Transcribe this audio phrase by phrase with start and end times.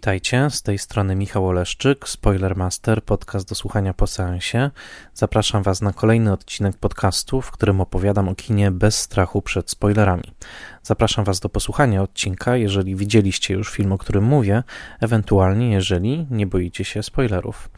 [0.00, 4.70] Witajcie, z tej strony Michał Oleszczyk, Spoilermaster, podcast do słuchania po seansie.
[5.14, 10.34] Zapraszam Was na kolejny odcinek podcastu, w którym opowiadam o kinie bez strachu przed spoilerami.
[10.82, 14.62] Zapraszam Was do posłuchania odcinka, jeżeli widzieliście już film, o którym mówię,
[15.00, 17.70] ewentualnie jeżeli nie boicie się spoilerów.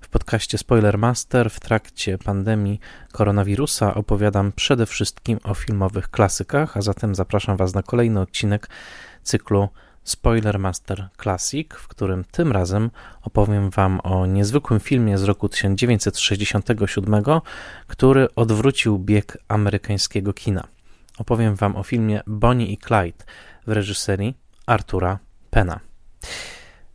[0.00, 2.80] W podcaście Spoilermaster w trakcie pandemii
[3.12, 8.68] koronawirusa opowiadam przede wszystkim o filmowych klasykach, a zatem zapraszam Was na kolejny odcinek
[9.22, 9.68] cyklu
[10.04, 12.90] Spoilermaster Classic, w którym tym razem
[13.22, 17.22] opowiem Wam o niezwykłym filmie z roku 1967,
[17.86, 20.66] który odwrócił bieg amerykańskiego kina.
[21.18, 23.24] Opowiem Wam o filmie Bonnie i Clyde
[23.66, 24.34] w reżyserii
[24.66, 25.18] Artura
[25.50, 25.80] Pena.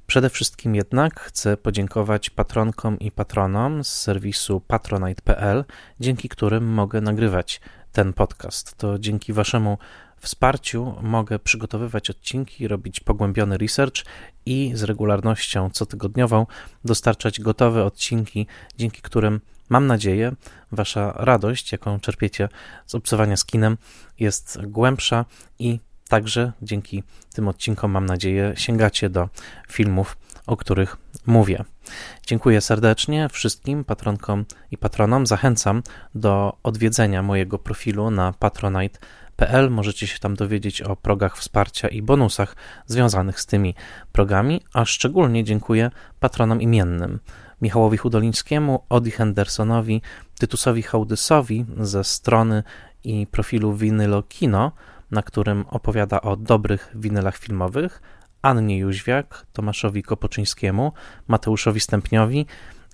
[0.07, 5.66] Przede wszystkim jednak chcę podziękować patronkom i patronom z serwisu patronite.pl,
[5.99, 8.77] dzięki którym mogę nagrywać ten podcast.
[8.77, 9.77] To dzięki Waszemu
[10.20, 14.06] wsparciu mogę przygotowywać odcinki, robić pogłębiony research
[14.45, 16.45] i z regularnością cotygodniową
[16.86, 18.47] dostarczać gotowe odcinki,
[18.78, 20.31] dzięki którym mam nadzieję
[20.72, 22.50] Wasza radość, jaką czerpiecie
[22.86, 23.78] z obcowania z kinem,
[24.20, 25.25] jest głębsza
[25.59, 27.03] i także dzięki
[27.34, 29.30] tym odcinkom, mam nadzieję, sięgacie do
[29.72, 31.64] filmów, o których mówię.
[32.25, 35.28] Dziękuję serdecznie wszystkim patronkom i patronom.
[35.28, 35.84] Zachęcam
[36.16, 39.00] do odwiedzenia mojego profilu na Patronite
[39.39, 39.69] PL.
[39.69, 43.75] Możecie się tam dowiedzieć o progach wsparcia i bonusach związanych z tymi
[44.11, 47.19] progami, a szczególnie dziękuję patronom imiennym.
[47.61, 50.01] Michałowi Hudolińskiemu, Odi Hendersonowi,
[50.39, 52.63] Tytusowi Hołdysowi ze strony
[53.03, 54.71] i profilu Vinylo Kino,
[55.11, 58.01] na którym opowiada o dobrych winylach filmowych,
[58.41, 60.93] Annie Jóźwiak, Tomaszowi Kopoczyńskiemu,
[61.27, 62.45] Mateuszowi Stępniowi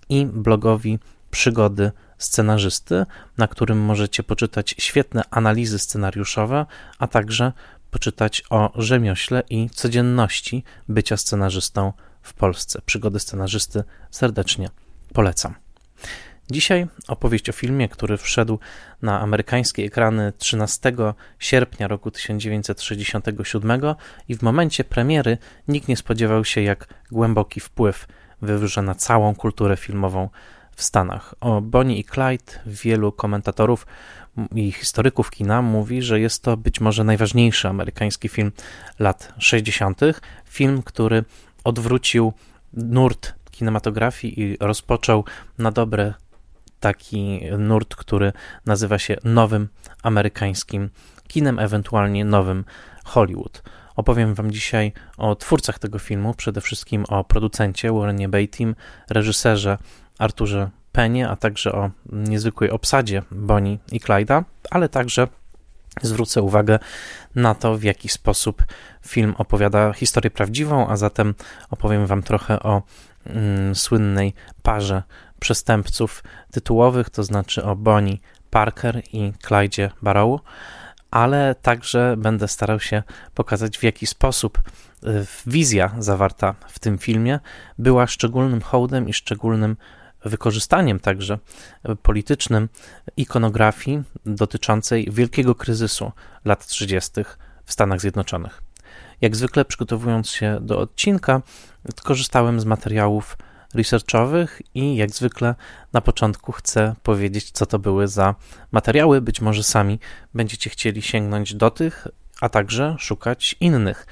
[0.10, 1.00] i blogowi
[1.32, 3.06] Przygody scenarzysty,
[3.38, 6.66] na którym możecie poczytać świetne analizy scenariuszowe,
[7.00, 7.52] a także
[7.92, 12.82] poczytać o rzemiośle i codzienności bycia scenarzystą w Polsce.
[12.86, 14.70] Przygody scenarzysty serdecznie
[15.14, 15.56] polecam.
[16.52, 18.60] Dzisiaj opowieść o filmie, który wszedł
[19.02, 20.94] na amerykańskie ekrany 13
[21.40, 23.82] sierpnia roku 1967
[24.28, 25.38] i w momencie premiery
[25.68, 28.08] nikt nie spodziewał się, jak głęboki wpływ
[28.42, 30.30] wywrze na całą kulturę filmową
[30.76, 31.36] w Stanach.
[31.42, 33.88] O Bonnie i Clyde wielu komentatorów
[34.56, 38.52] i historyków kina mówi, że jest to być może najważniejszy amerykański film
[39.00, 40.02] lat 60.
[40.46, 41.24] Film, który
[41.64, 42.34] odwrócił
[42.74, 45.24] nurt kinematografii i rozpoczął
[45.58, 46.14] na dobre
[46.80, 48.34] taki nurt, który
[48.66, 49.68] nazywa się nowym
[50.04, 50.90] amerykańskim
[51.28, 52.66] kinem, ewentualnie nowym
[53.06, 53.64] Hollywood.
[53.96, 58.76] Opowiem Wam dzisiaj o twórcach tego filmu, przede wszystkim o producencie Warrenie Beattim,
[59.10, 59.78] reżyserze
[60.20, 65.28] Arturze Penie, a także o niezwykłej obsadzie Bonnie i Clyda, ale także
[66.02, 66.80] zwrócę uwagę
[67.36, 68.64] na to, w jaki sposób
[69.08, 71.34] film opowiada historię prawdziwą, a zatem
[71.70, 72.82] opowiem Wam trochę o
[73.26, 74.34] mm, słynnej
[74.64, 75.04] parze
[75.40, 78.18] przestępców tytułowych, to znaczy o Bonnie
[78.50, 80.42] Parker i Clyde Barrow,
[81.12, 83.04] ale także będę starał się
[83.34, 84.62] pokazać, w jaki sposób
[85.04, 87.40] y, wizja zawarta w tym filmie
[87.78, 89.78] była szczególnym hołdem i szczególnym
[90.26, 91.40] wykorzystaniem także
[92.02, 92.70] politycznym
[93.18, 96.12] ikonografii dotyczącej wielkiego kryzysu
[96.46, 97.12] lat 30.
[97.66, 98.62] w Stanach Zjednoczonych.
[99.22, 101.42] Jak zwykle, przygotowując się do odcinka,
[102.04, 103.38] korzystałem z materiałów
[103.74, 105.56] researchowych i jak zwykle
[105.94, 108.36] na początku chcę powiedzieć, co to były za
[108.72, 109.22] materiały.
[109.22, 110.00] Być może sami
[110.34, 112.08] będziecie chcieli sięgnąć do tych,
[112.42, 114.08] a także szukać innych.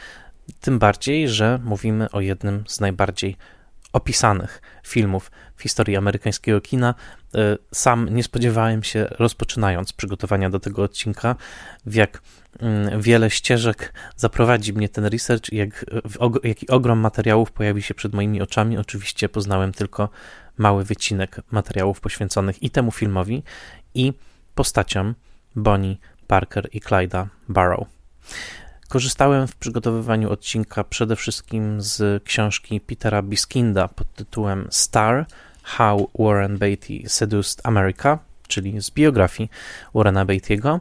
[0.61, 3.37] Tym bardziej, że mówimy o jednym z najbardziej
[3.93, 6.95] opisanych filmów w historii amerykańskiego kina.
[7.35, 11.35] E, sam nie spodziewałem się, rozpoczynając przygotowania do tego odcinka,
[11.85, 12.21] w jak
[12.59, 15.85] mm, wiele ścieżek zaprowadzi mnie ten research i jak,
[16.43, 18.77] jaki ogrom materiałów pojawi się przed moimi oczami.
[18.77, 20.09] Oczywiście poznałem tylko
[20.57, 23.43] mały wycinek materiałów poświęconych i temu filmowi,
[23.93, 24.13] i
[24.55, 25.15] postaciom
[25.55, 25.95] Bonnie
[26.27, 27.87] Parker i Clyda Barrow.
[28.93, 35.25] Korzystałem w przygotowywaniu odcinka przede wszystkim z książki Petera Biskinda pod tytułem Star
[35.63, 39.49] How Warren Beatty Seduced America, czyli z biografii
[39.95, 40.79] Warrena Beatty'ego,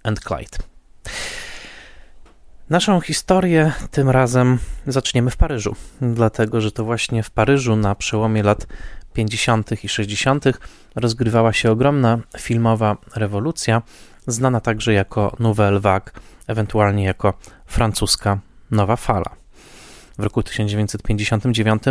[0.03, 0.57] and Clyde.
[2.69, 8.43] Naszą historię tym razem zaczniemy w Paryżu, dlatego że to właśnie w Paryżu na przełomie
[8.43, 8.67] lat
[9.13, 9.83] 50.
[9.83, 10.45] i 60.
[10.95, 13.81] rozgrywała się ogromna filmowa rewolucja,
[14.27, 16.11] znana także jako Nouvelle Vague,
[16.47, 17.33] ewentualnie jako
[17.65, 18.39] francuska
[18.71, 19.35] Nowa Fala.
[20.17, 21.83] W roku 1959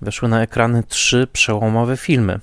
[0.00, 2.40] weszły na ekrany trzy przełomowe filmy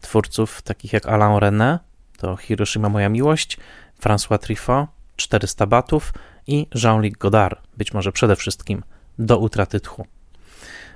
[0.00, 1.78] twórców takich jak Alain René,
[2.18, 3.58] to Hiroshima Moja Miłość,
[4.02, 6.12] François Truffaut, 400 batów
[6.46, 8.82] i Jean-Luc Godard, być może przede wszystkim
[9.18, 10.06] Do utraty tchu.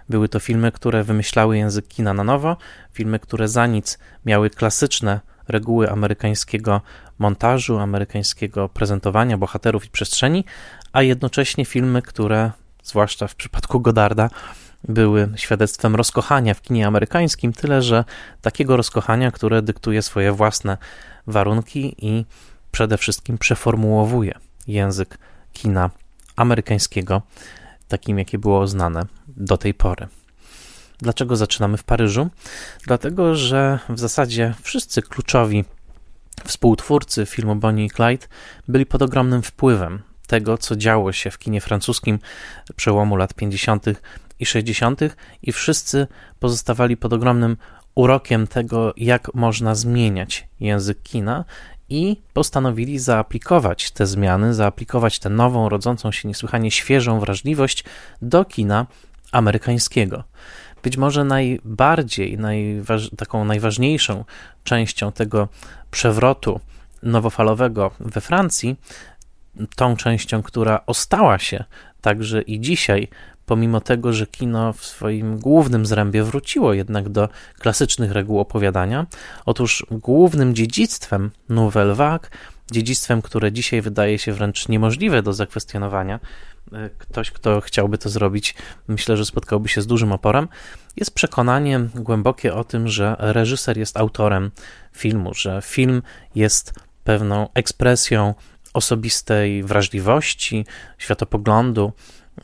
[0.09, 2.57] Były to filmy, które wymyślały język kina na nowo,
[2.93, 6.81] filmy, które za nic miały klasyczne reguły amerykańskiego
[7.19, 10.45] montażu, amerykańskiego prezentowania bohaterów i przestrzeni,
[10.93, 12.51] a jednocześnie filmy, które,
[12.83, 14.31] zwłaszcza w przypadku Godarda,
[14.89, 18.05] były świadectwem rozkochania w kinie amerykańskim, tyle że
[18.43, 20.77] takiego rozkochania, które dyktuje swoje własne
[21.27, 22.25] warunki i
[22.71, 24.35] przede wszystkim przeformułowuje
[24.67, 25.19] język
[25.59, 25.91] kina
[26.37, 27.23] amerykańskiego,
[27.89, 30.09] takim jakie było znane do tej pory.
[30.99, 32.29] Dlaczego zaczynamy w Paryżu?
[32.87, 35.65] Dlatego, że w zasadzie wszyscy kluczowi
[36.45, 38.27] współtwórcy filmu Bonnie i Clyde
[38.69, 42.19] byli pod ogromnym wpływem tego, co działo się w kinie francuskim
[42.77, 43.85] przełomu lat 50.
[44.41, 45.01] i 60.,
[45.43, 46.07] i wszyscy
[46.39, 47.57] pozostawali pod ogromnym
[47.95, 51.45] urokiem tego, jak można zmieniać język kina
[51.89, 57.85] i postanowili zaaplikować te zmiany, zaaplikować tę nową, rodzącą się niesłychanie świeżą wrażliwość
[58.23, 58.87] do kina
[59.33, 60.25] amerykańskiego.
[60.83, 64.25] Być może najbardziej, najważ, taką najważniejszą
[64.65, 65.49] częścią tego
[65.91, 66.61] przewrotu
[67.03, 68.77] nowofalowego we Francji,
[69.77, 71.65] tą częścią, która ostała się
[72.01, 73.09] także i dzisiaj
[73.49, 77.29] pomimo tego, że kino w swoim głównym zrębie wróciło jednak do
[77.59, 79.07] klasycznych reguł opowiadania.
[79.47, 82.27] Otóż głównym dziedzictwem Nouvelle Vague,
[82.71, 86.21] dziedzictwem, które dzisiaj wydaje się wręcz niemożliwe do zakwestionowania,
[86.73, 88.55] e, ktoś, kto chciałby to zrobić,
[88.89, 90.49] myślę, że spotkałby się z dużym oporem,
[90.97, 94.51] jest przekonanie głębokie o tym, że reżyser jest autorem
[94.93, 96.03] filmu, że film
[96.35, 96.75] jest
[97.05, 98.35] pewną ekspresją
[98.79, 100.67] osobistej wrażliwości,
[100.99, 101.93] światopoglądu,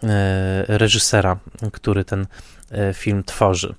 [0.02, 1.38] E, reżysera,
[1.72, 2.26] który ten
[2.70, 3.74] e, film tworzy.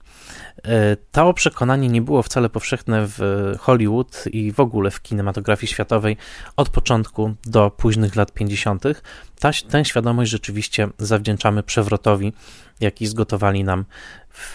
[0.64, 3.20] E, to przekonanie nie było wcale powszechne w
[3.60, 6.18] Hollywood i w ogóle w kinematografii światowej
[6.56, 8.84] od początku do późnych lat 50.
[9.40, 12.34] Ta, tę świadomość rzeczywiście zawdzięczamy przewrotowi,
[12.80, 13.86] jaki zgotowali nam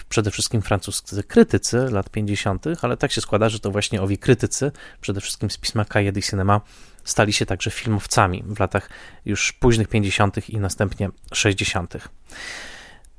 [0.09, 4.71] przede wszystkim francuscy krytycy lat 50., ale tak się składa, że to właśnie owi krytycy,
[5.01, 6.61] przede wszystkim z pisma Cahiers du Cinema,
[7.03, 8.89] stali się także filmowcami w latach
[9.25, 10.49] już późnych 50.
[10.49, 11.93] i następnie 60.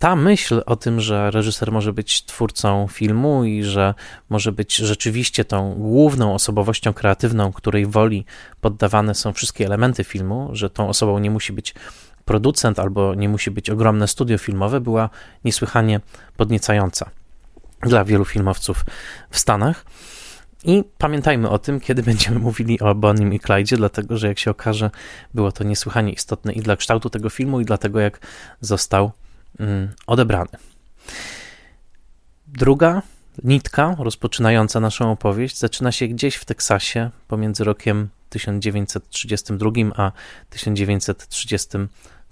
[0.03, 3.95] Ta myśl o tym, że reżyser może być twórcą filmu i że
[4.29, 8.25] może być rzeczywiście tą główną osobowością kreatywną, której woli
[8.61, 11.75] poddawane są wszystkie elementy filmu, że tą osobą nie musi być
[12.25, 15.11] producent albo nie musi być ogromne studio filmowe, była
[15.45, 16.01] niesłychanie
[16.37, 17.11] podniecająca
[17.81, 18.85] dla wielu filmowców
[19.31, 19.85] w Stanach.
[20.65, 24.51] I pamiętajmy o tym, kiedy będziemy mówili o Bonnie i Clyde, dlatego że jak się
[24.51, 24.91] okaże,
[25.35, 28.21] było to niesłychanie istotne i dla kształtu tego filmu, i dla tego, jak
[28.61, 29.13] został
[29.61, 30.51] mm, odebrany.
[32.47, 33.03] Druga
[33.45, 40.13] nitka rozpoczynająca naszą opowieść zaczyna się gdzieś w Teksasie pomiędzy rokiem 1932 a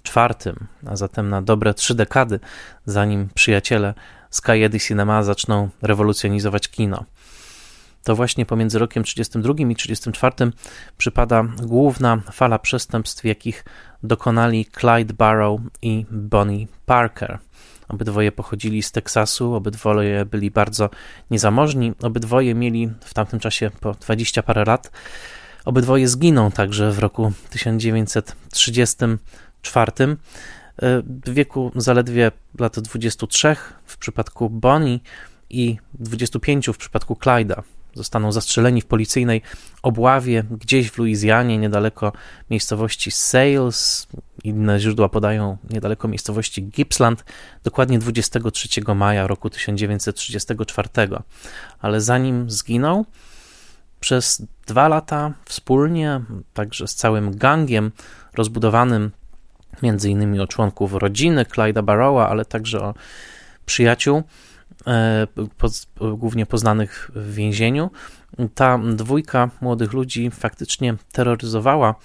[0.03, 0.55] 1934,
[0.87, 2.39] a zatem na dobre trzy dekady,
[2.85, 3.93] zanim przyjaciele
[4.43, 7.05] Cahiers Cinema zaczną rewolucjonizować kino
[8.03, 10.35] to właśnie pomiędzy rokiem 32 i 34
[10.97, 13.65] przypada główna fala przestępstw, jakich
[14.03, 17.39] dokonali Clyde Barrow i Bonnie Parker.
[17.87, 20.89] Obydwoje pochodzili z Teksasu, obydwoje byli bardzo
[21.31, 24.91] niezamożni, obydwoje mieli w tamtym czasie po 20 parę lat.
[25.65, 27.33] Obydwoje zginą także w roku
[29.61, 30.17] 1934
[31.25, 34.99] w wieku zaledwie lat 23 w przypadku Bonnie
[35.49, 37.63] i 25 w przypadku Clyda
[37.93, 39.41] zostaną zastrzeleni w policyjnej
[39.81, 42.11] obławie gdzieś w Luizjanie, niedaleko
[42.49, 44.07] miejscowości Sales.
[44.43, 47.25] Inne źródła podają niedaleko miejscowości Gippsland,
[47.63, 50.89] dokładnie 23 maja roku 1934.
[51.79, 53.05] Ale zanim zginął,
[53.99, 56.21] przez dwa lata wspólnie,
[56.53, 57.91] także z całym gangiem
[58.33, 59.11] rozbudowanym
[59.83, 62.93] między innymi o członków rodziny Clyda Barrowa, ale także o
[63.65, 64.23] przyjaciół,
[64.87, 65.27] E,
[66.17, 67.91] głównie poznanych w więzieniu.
[68.55, 71.95] Ta dwójka młodych ludzi faktycznie terroryzowała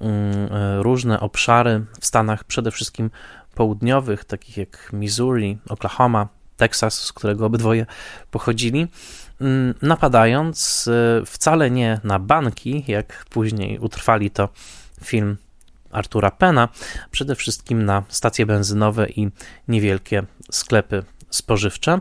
[0.00, 3.10] mm, e, różne obszary w Stanach, przede wszystkim
[3.54, 7.86] południowych, takich jak Missouri, Oklahoma, Teksas, z którego obydwoje
[8.30, 8.86] pochodzili,
[9.40, 14.48] mm, napadając e, wcale nie na banki, jak później utrwali to
[15.04, 15.36] film
[15.92, 16.68] Artura Pena,
[17.10, 19.28] przede wszystkim na stacje benzynowe i
[19.68, 21.98] niewielkie sklepy spożywcze,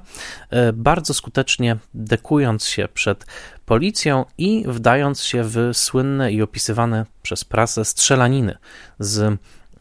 [0.49, 3.25] e, bardzo skutecznie dekując się przed
[3.65, 8.57] policją i wdając się w słynne i opisywane przez prasę strzelaniny
[8.99, 9.19] z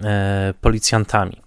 [0.02, 1.40] e, policjantami.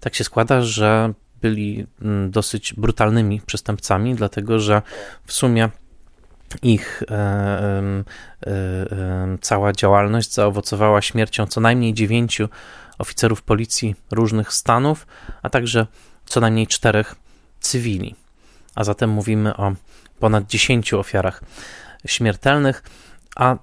[0.00, 4.82] Tak się składa, że byli mm, dosyć brutalnymi przestępcami, dlatego że
[5.26, 5.70] w sumie
[6.62, 7.18] ich e, e,
[8.46, 12.48] e, cała działalność zaowocowała śmiercią co najmniej dziewięciu
[12.98, 15.06] oficerów policji różnych stanów,
[15.42, 15.86] a także
[16.26, 17.14] co najmniej czterech
[17.60, 18.14] cywili.
[18.74, 19.72] A zatem mówimy o
[20.20, 21.42] ponad dziesięciu ofiarach
[22.06, 22.82] śmiertelnych,
[23.36, 23.56] a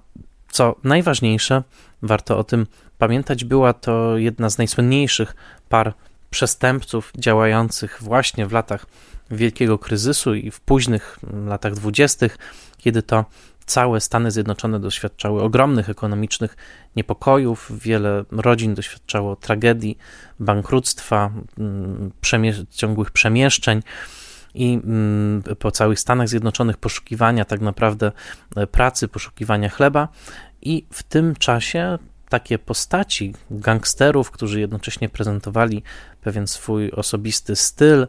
[0.50, 1.62] co najważniejsze,
[2.02, 2.66] warto o tym
[2.98, 5.36] pamiętać, była to jedna z najsłynniejszych
[5.68, 5.94] par
[6.30, 8.86] przestępców działających właśnie w latach
[9.30, 12.38] wielkiego kryzysu i w późnych latach dwudziestych,
[12.78, 13.24] kiedy to
[13.66, 16.56] całe Stany Zjednoczone doświadczały ogromnych ekonomicznych
[16.96, 19.98] niepokojów, wiele rodzin doświadczało tragedii,
[20.40, 23.82] bankructwa, mm, przemie ciągłych przemieszczeń
[24.54, 28.12] i mm, po całych Stanach Zjednoczonych poszukiwania tak naprawdę
[28.56, 30.08] e, pracy, poszukiwania chleba.
[30.62, 35.82] I w tym czasie takie postaci gangsterów, którzy jednocześnie prezentowali
[36.20, 38.08] pewien swój osobisty styl, mm,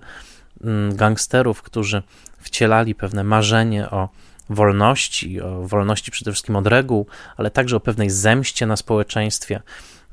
[0.93, 2.03] gangsterów, którzy
[2.37, 4.09] wcielali pewne marzenie o
[4.49, 7.07] wolności, o wolności przede wszystkim od reguł,
[7.37, 9.61] ale także o pewnej zemście na społeczeństwie,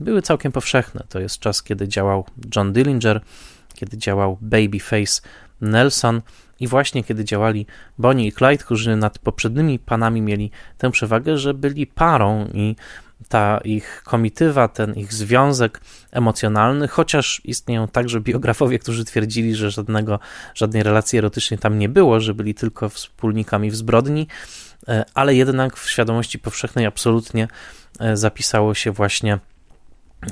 [0.01, 1.05] były całkiem powszechne.
[1.09, 2.25] To jest czas, kiedy działał
[2.57, 3.21] John Dillinger,
[3.75, 5.23] kiedy działał Babyface
[5.61, 6.23] Nelson
[6.61, 7.67] i właśnie kiedy działali
[7.99, 12.77] Bonnie i Clyde, którzy nad poprzednimi panami mieli tę przewagę, że byli parą i
[13.29, 20.19] ta ich komitywa, ten ich związek emocjonalny, chociaż istnieją także biografowie, którzy twierdzili, że żadnego,
[20.55, 24.27] żadnej relacji erotycznej tam nie było, że byli tylko wspólnikami w zbrodni,
[24.89, 27.49] e, ale jednak w świadomości powszechnej absolutnie
[28.01, 29.39] e, zapisało się właśnie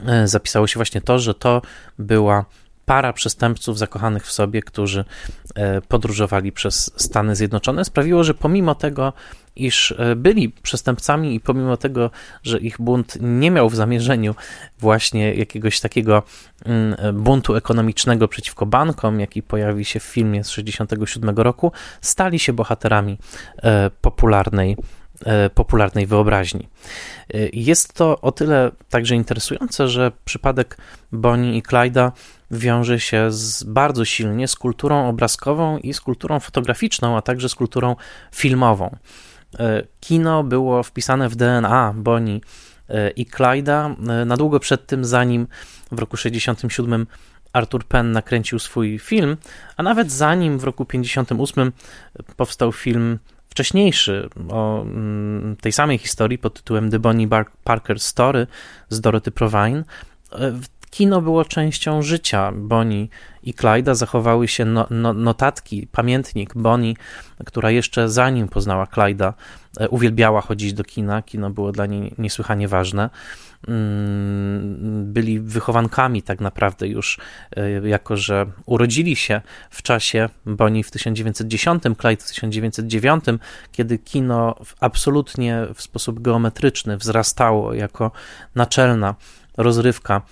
[0.07, 1.63] e, zapisało się właśnie to, że to
[1.99, 2.45] była
[2.91, 5.05] para przestępców zakochanych w sobie, którzy
[5.55, 9.13] e, podróżowali przez Stany Zjednoczone, sprawiło, że pomimo tego,
[9.57, 12.11] iż e, byli przestępcami i pomimo tego,
[12.43, 14.35] że ich bunt nie miał w zamierzeniu
[14.79, 16.23] właśnie jakiegoś takiego
[16.65, 22.53] mm, buntu ekonomicznego przeciwko bankom, jaki pojawi się w filmie z 1967 roku, stali się
[22.53, 23.19] bohaterami
[23.63, 24.77] e, popularnej
[25.55, 26.69] popularnej wyobraźni.
[27.53, 30.77] Jest to o tyle także interesujące, że przypadek
[31.13, 32.13] Bonnie i Clyda
[32.51, 37.55] wiąże się z, bardzo silnie z kulturą obrazkową i z kulturą fotograficzną, a także z
[37.55, 37.97] kulturą
[38.33, 38.97] filmową.
[39.59, 42.41] E, kino było wpisane w DNA Bonnie
[42.89, 45.47] e, i Clyda e, na długo przed tym, zanim
[45.93, 47.07] w roku 67
[47.53, 49.37] Arthur Penn nakręcił swój film,
[49.77, 51.73] a nawet zanim w roku 58
[52.37, 57.29] powstał film wcześniejszy o mm, tej samej historii pod tytułem The Bonnie
[57.65, 58.47] Parker Story
[58.89, 59.85] z Dorothy Provine.
[60.91, 63.07] Kino było częścią życia Bonnie
[63.43, 63.95] i Clyda.
[63.95, 66.95] Zachowały się no, no, notatki, pamiętnik Bonnie,
[67.47, 69.35] która jeszcze zanim poznała Clyda,
[69.81, 71.23] e, uwielbiała chodzić do kina.
[71.23, 73.11] Kino było dla niej niesłychanie ważne.
[73.69, 77.19] Mm, byli wychowankami tak naprawdę już,
[77.57, 83.25] e, jako że urodzili się w czasie Bonnie w 1910, Clyde w 1909,
[83.73, 88.11] kiedy kino absolutnie w sposób geometryczny wzrastało jako
[88.55, 89.15] naczelna
[89.57, 90.23] rozrywka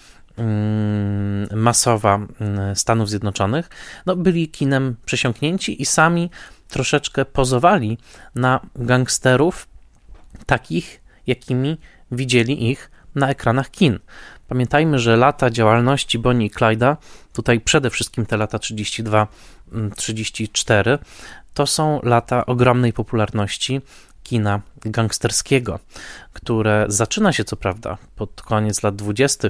[1.54, 3.68] masowa mm, Stanów Zjednoczonych,
[4.06, 6.30] no byli kinem przesiąknięci i sami
[6.68, 7.98] troszeczkę pozowali
[8.34, 9.68] na gangsterów
[10.46, 11.78] takich, jakimi
[12.12, 13.98] widzieli ich na ekranach kin.
[14.48, 16.96] Pamiętajmy, że lata działalności Bonnie i Clyda,
[17.32, 20.98] tutaj przede wszystkim te lata 32-34, mm,
[21.54, 23.80] to są lata ogromnej popularności
[24.22, 25.78] kina gangsterskiego,
[26.32, 29.48] które zaczyna się co prawda pod koniec lat 20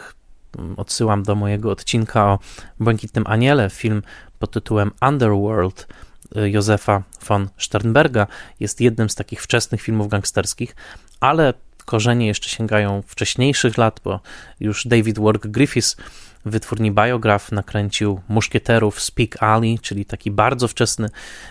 [0.77, 2.39] odsyłam do mojego odcinka o
[2.81, 4.03] Błękitnym Aniele, film
[4.39, 5.89] pod tytułem Underworld
[6.37, 8.27] y, Józefa von Sternberga.
[8.61, 10.77] Jest jednym z takich wczesnych filmów gangsterskich,
[11.21, 14.21] ale korzenie jeszcze sięgają wcześniejszych lat, bo
[14.61, 15.97] już David Wark Griffiths
[16.45, 21.09] wytwórni Biograph nakręcił Muszkieterów Speak Alley, czyli taki bardzo wczesny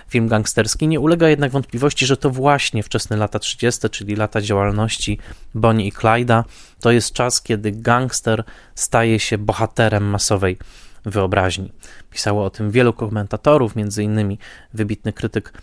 [0.10, 0.88] film gangsterski.
[0.88, 5.20] Nie ulega jednak wątpliwości, że to właśnie wczesne lata 30., czyli lata działalności
[5.56, 6.44] Bonnie i Clyda,
[6.79, 8.44] to jest czas, kiedy gangster
[8.75, 10.58] staje się bohaterem masowej
[11.06, 11.72] wyobraźni.
[12.12, 14.39] Pisało o tym wielu komentatorów, innymi
[14.74, 15.53] wybitny krytyk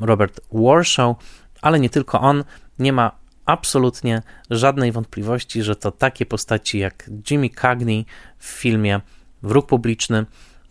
[0.00, 1.16] Robert Warshaw,
[1.62, 2.44] ale nie tylko on.
[2.78, 3.12] Nie ma
[3.46, 8.06] absolutnie żadnej wątpliwości, że to takie postaci jak Jimmy Cagney
[8.38, 9.00] w filmie
[9.42, 10.26] Wróg Publiczny,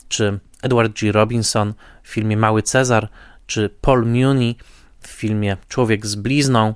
[0.07, 1.11] czy Edward G.
[1.11, 3.09] Robinson w filmie Mały Cezar,
[3.47, 4.57] czy Paul Muni
[5.01, 6.73] w filmie Człowiek z blizną,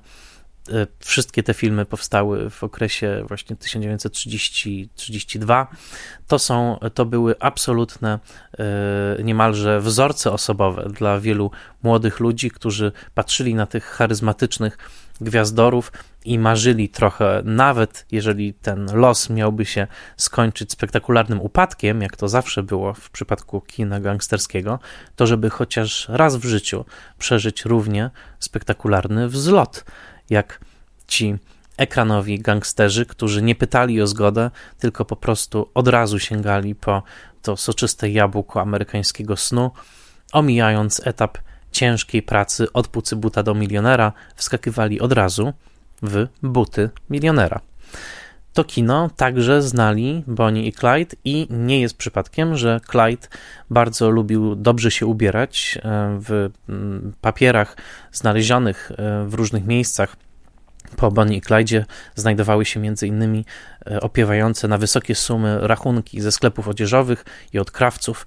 [1.00, 5.66] wszystkie te filmy powstały w okresie właśnie 1930-32.
[6.28, 8.20] To są, to były absolutne
[9.24, 11.52] niemalże wzorce osobowe dla wielu
[11.84, 14.78] młodych ludzi, którzy patrzyli na tych charyzmatycznych
[15.22, 15.92] gwiazdorów
[16.26, 22.64] i marzyli trochę, nawet jeżeli ten los miałby się skończyć spektakularnym upadkiem, jak to zawsze
[22.64, 24.80] było w przypadku kina gangsterskiego,
[25.16, 26.86] to żeby chociaż raz w życiu
[27.18, 28.10] przeżyć równie
[28.40, 29.86] spektakularny wzlot,
[30.30, 30.60] jak
[31.08, 31.38] ci
[31.78, 37.04] ekranowi gangsterzy, którzy nie pytali o zgodę, tylko po prostu od razu sięgali po
[37.42, 39.72] to soczyste jabłko amerykańskiego snu,
[40.32, 41.38] omijając etap
[41.72, 45.54] ciężkiej pracy od buta do milionera wskakiwali od razu
[46.02, 47.62] w buty milionera.
[48.54, 53.28] To kino także znali Bonnie i Clyde i nie jest przypadkiem, że Clyde
[53.70, 55.82] bardzo lubił dobrze się ubierać e,
[56.20, 57.78] w mm, papierach
[58.12, 60.16] znalezionych e, w różnych miejscach
[60.96, 63.44] po Bonnie i Clyde znajdowały się m.in.
[63.92, 68.26] E, opiewające na wysokie sumy rachunki ze sklepów odzieżowych i od krawców,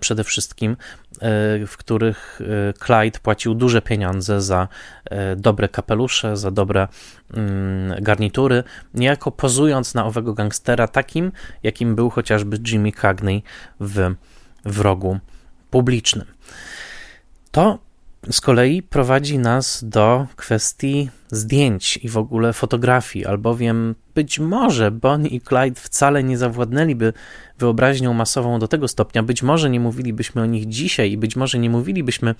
[0.00, 0.76] przede wszystkim, e,
[1.66, 4.68] w których e, Clyde płacił duże pieniądze za
[5.36, 6.88] dobre kapelusze, za dobre
[8.00, 8.64] garnitury,
[8.94, 13.42] niejako pozując na owego gangstera takim, jakim był chociażby Jimmy Cagney
[13.80, 14.14] w
[14.64, 15.18] wrogu
[15.70, 16.26] publicznym.
[17.50, 17.78] To
[18.30, 25.28] z kolei prowadzi nas do kwestii zdjęć i w ogóle fotografii, albowiem być może Bonnie
[25.28, 27.12] i Clyde wcale nie zawładnęliby
[27.58, 31.58] wyobraźnią masową do tego stopnia, być może nie mówilibyśmy o nich dzisiaj i być może
[31.58, 32.34] nie mówilibyśmy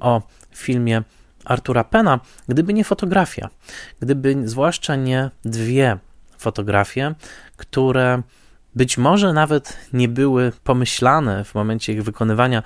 [0.00, 0.22] o
[0.54, 1.02] filmie
[1.44, 3.48] Artura Pena, gdyby nie fotografia,
[4.00, 5.98] gdyby zwłaszcza nie dwie
[6.38, 7.14] fotografie,
[7.56, 8.22] które
[8.74, 12.62] być może nawet nie były pomyślane w momencie ich wykonywania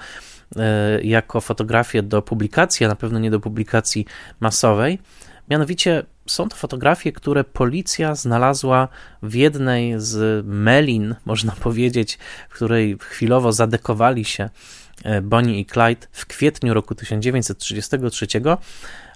[1.03, 4.07] jako fotografię do publikacji, a na pewno nie do publikacji
[4.41, 4.99] masowej.
[5.51, 8.89] Mianowicie są to fotografie, które policja znalazła
[9.23, 14.51] w jednej z melin, można powiedzieć, w której chwilowo zadekowali się
[15.05, 18.27] e, Bonnie i Clyde w kwietniu roku 1933,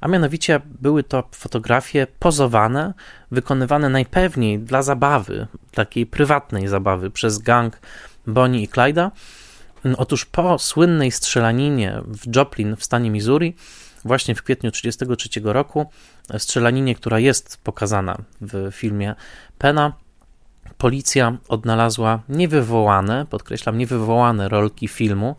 [0.01, 2.95] a mianowicie były to fotografie pozowane,
[3.31, 7.81] wykonywane najpewniej dla zabawy, takiej prywatnej zabawy przez gang
[8.27, 9.11] Bonnie i Clyde'a
[9.97, 13.55] Otóż po słynnej strzelaninie w Joplin w stanie Missouri,
[14.05, 15.87] właśnie w kwietniu 1933 roku,
[16.39, 19.15] strzelaninie, która jest pokazana w filmie
[19.59, 19.93] Pena,
[20.79, 25.37] policja odnalazła niewywołane, podkreślam, niewywołane rolki filmu,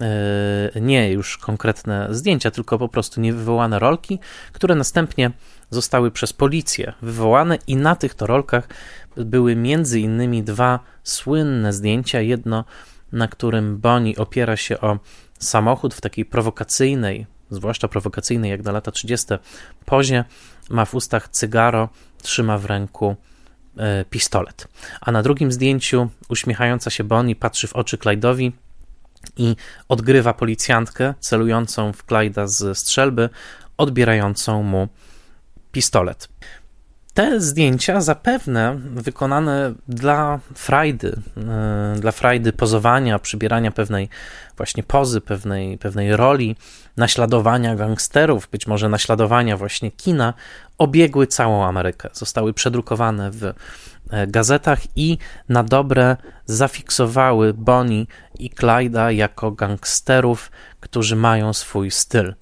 [0.00, 4.18] e, nie już konkretne zdjęcia, tylko po prostu niewywołane rolki,
[4.52, 5.30] które następnie
[5.70, 8.68] zostały przez policję wywołane i na tych to rolkach
[9.16, 12.64] były między innymi dwa słynne zdjęcia, jedno
[13.12, 14.98] na którym Bonnie opiera się o
[15.38, 19.26] samochód w takiej prowokacyjnej, zwłaszcza prowokacyjnej jak na lata 30.
[19.84, 20.24] pozie,
[20.70, 21.88] ma w ustach cygaro,
[22.22, 23.16] trzyma w ręku
[23.76, 24.68] e, pistolet.
[25.00, 28.52] A na drugim zdjęciu uśmiechająca się Bonnie patrzy w oczy Clyde'owi
[29.36, 29.56] i
[29.88, 33.28] odgrywa policjantkę celującą w Clyde'a z strzelby,
[33.76, 34.88] odbierającą mu
[35.72, 36.28] pistolet.
[37.14, 44.08] Te zdjęcia zapewne wykonane dla frajdy, e, dla frajdy pozowania, przybierania pewnej
[44.56, 46.56] właśnie pozy, pewnej, pewnej roli,
[46.96, 50.34] naśladowania gangsterów, być może naśladowania właśnie kina,
[50.78, 52.08] obiegły całą Amerykę.
[52.12, 58.06] Zostały przedrukowane w e, gazetach i na dobre zafiksowały Bonnie
[58.38, 62.34] i Clyda jako gangsterów, którzy mają swój styl.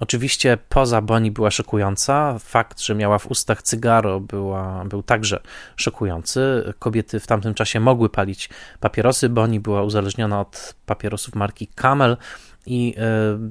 [0.00, 2.38] Oczywiście poza Bonnie była szokująca.
[2.38, 5.40] Fakt, że miała w ustach cygaro była, był także
[5.76, 6.72] szokujący.
[6.78, 9.28] Kobiety w tamtym czasie mogły palić papierosy.
[9.28, 12.16] Bonnie była uzależniona od papierosów marki Camel
[12.66, 13.00] i e,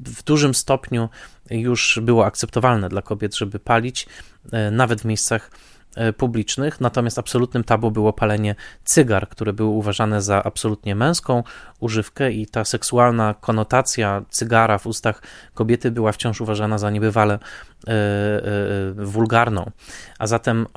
[0.05, 1.09] w dużym stopniu
[1.49, 4.07] już było akceptowalne dla kobiet, żeby palić,
[4.51, 5.51] e, nawet w miejscach
[5.95, 11.43] E, publicznych, natomiast absolutnym tabu było palenie cygar, które były uważane za absolutnie męską
[11.79, 15.21] używkę i ta seksualna konotacja cygara w ustach
[15.53, 17.39] kobiety była wciąż uważana za niebywale
[17.87, 19.71] E, e, wulgarną.
[20.19, 20.67] A zatem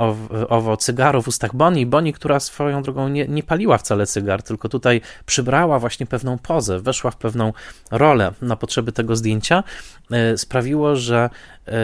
[0.49, 4.69] owo cygaro w ustach Boni, Boni, która swoją drogą nie, nie paliła wcale cygar, tylko
[4.69, 7.53] tutaj przybrała właśnie pewną pozę, weszła w pewną
[7.91, 9.65] rolę na potrzeby tego zdjęcia,
[10.11, 11.31] e, sprawiło, że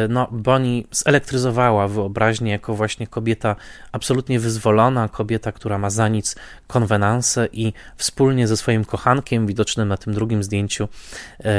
[0.09, 3.57] no, Boni zelektryzowała wyobraźnię jako właśnie kobieta
[3.93, 9.97] absolutnie wyzwolona, kobieta, która ma za nic konwenanse i wspólnie ze swoim kochankiem, widocznym na
[9.97, 10.89] tym drugim zdjęciu,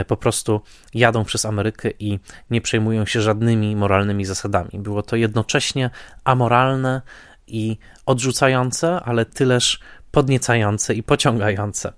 [0.08, 0.62] po prostu
[0.94, 4.70] jadą przez Amerykę i nie przejmują się żadnymi moralnymi zasadami.
[4.74, 5.90] Było to jednocześnie
[6.24, 7.02] amoralne
[7.48, 9.80] i odrzucające, ale tyleż
[10.12, 11.94] podniecające i pociągające.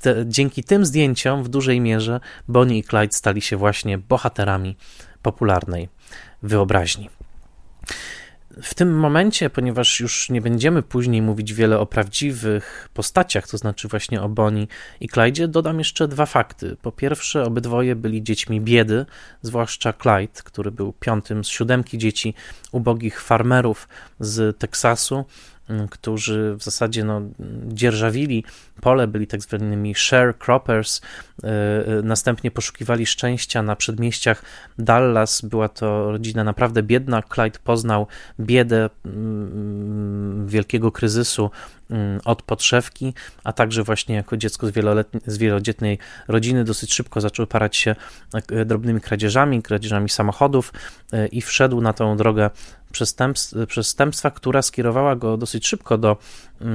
[0.00, 4.76] Te, dzięki tym zdjęciom w dużej mierze Bonnie i Clyde stali się właśnie bohaterami
[5.22, 5.88] popularnej
[6.42, 7.10] wyobraźni.
[8.62, 13.88] W tym momencie, ponieważ już nie będziemy później mówić wiele o prawdziwych postaciach, to znaczy
[13.88, 14.66] właśnie o Bonnie
[15.00, 16.76] i Clyde, dodam jeszcze dwa fakty.
[16.82, 19.06] Po pierwsze, obydwoje byli dziećmi biedy,
[19.42, 22.34] zwłaszcza Clyde, który był piątym z siódemki dzieci
[22.72, 23.88] ubogich farmerów
[24.20, 25.24] z Teksasu
[25.90, 27.22] którzy w zasadzie no,
[27.66, 28.44] dzierżawili
[28.80, 34.42] pole, byli tak zwanymi sharecroppers, e, e, następnie poszukiwali szczęścia na przedmieściach
[34.78, 35.42] Dallas.
[35.42, 37.22] Była to rodzina naprawdę biedna.
[37.22, 38.06] Clyde poznał
[38.40, 41.50] biedę mm, wielkiego kryzysu
[41.90, 44.72] mm, od podszewki, a także właśnie jako dziecko z,
[45.26, 47.96] z wielodzietnej rodziny dosyć szybko zaczął parać się
[48.50, 50.72] e, drobnymi kradzieżami, kradzieżami samochodów
[51.32, 52.50] i wszedł na tą drogę
[53.68, 56.16] przestępstwa, która skierowała go dosyć szybko do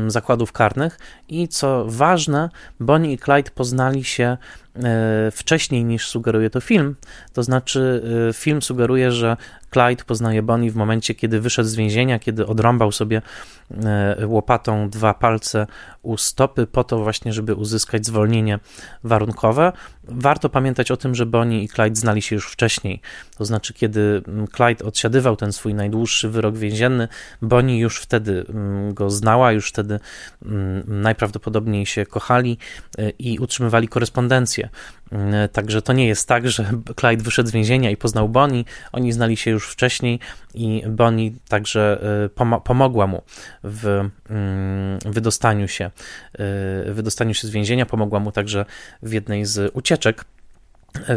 [0.08, 1.00] zakładów karnych.
[1.28, 4.38] I co ważne, Bonnie i Clyde poznali się
[5.32, 6.96] wcześniej niż sugeruje to film.
[7.34, 9.38] To znaczy, e, film sugeruje, że
[9.72, 13.22] Clyde poznaje Bonnie w momencie, kiedy wyszedł z więzienia, kiedy odrąbał sobie
[13.72, 15.68] e, łopatą dwa palce
[16.02, 18.60] u stopy, po to właśnie, żeby uzyskać zwolnienie
[19.04, 19.72] warunkowe.
[20.04, 23.02] Warto pamiętać o tym, że Bonnie i Clyde znali się już wcześniej.
[23.38, 27.08] To znaczy, kiedy mm, Clyde odsiadywał ten swój najdłuższy wyrok więzienny,
[27.42, 30.00] Bonnie już wtedy mm, go znała, już wtedy
[30.46, 32.58] mm, najprawdopodobniej się kochali
[33.20, 34.68] i utrzymywali korespondencję.
[35.51, 38.63] Także to nie jest tak, że Clyde wyszedł z więzienia i poznał Bonnie.
[38.91, 40.19] Oni znali się już wcześniej
[40.53, 43.21] i Bonnie także y, pomogła mu
[43.63, 43.86] w
[44.29, 45.91] mm, wydostaniu się,
[46.88, 48.65] y, wydostaniu się z więzienia, pomogła mu także
[49.03, 50.25] w jednej z ucieczek.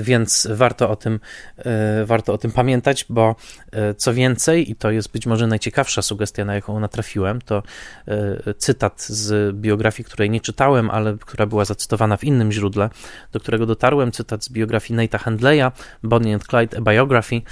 [0.01, 1.21] Więc warto o tym,
[1.59, 3.37] e, warto o tym pamiętać, bo
[3.73, 7.63] e, co więcej, i to jest być może najciekawsza sugestia, na jaką natrafiłem, to
[8.09, 12.91] e, cytat z biografii, której nie czytałem, ale która była zacytowana w innym źródle,
[13.33, 15.71] do którego dotarłem, cytat z biografii Nate'a Handleya,
[16.03, 17.43] Bonnie and Clyde, a Biography.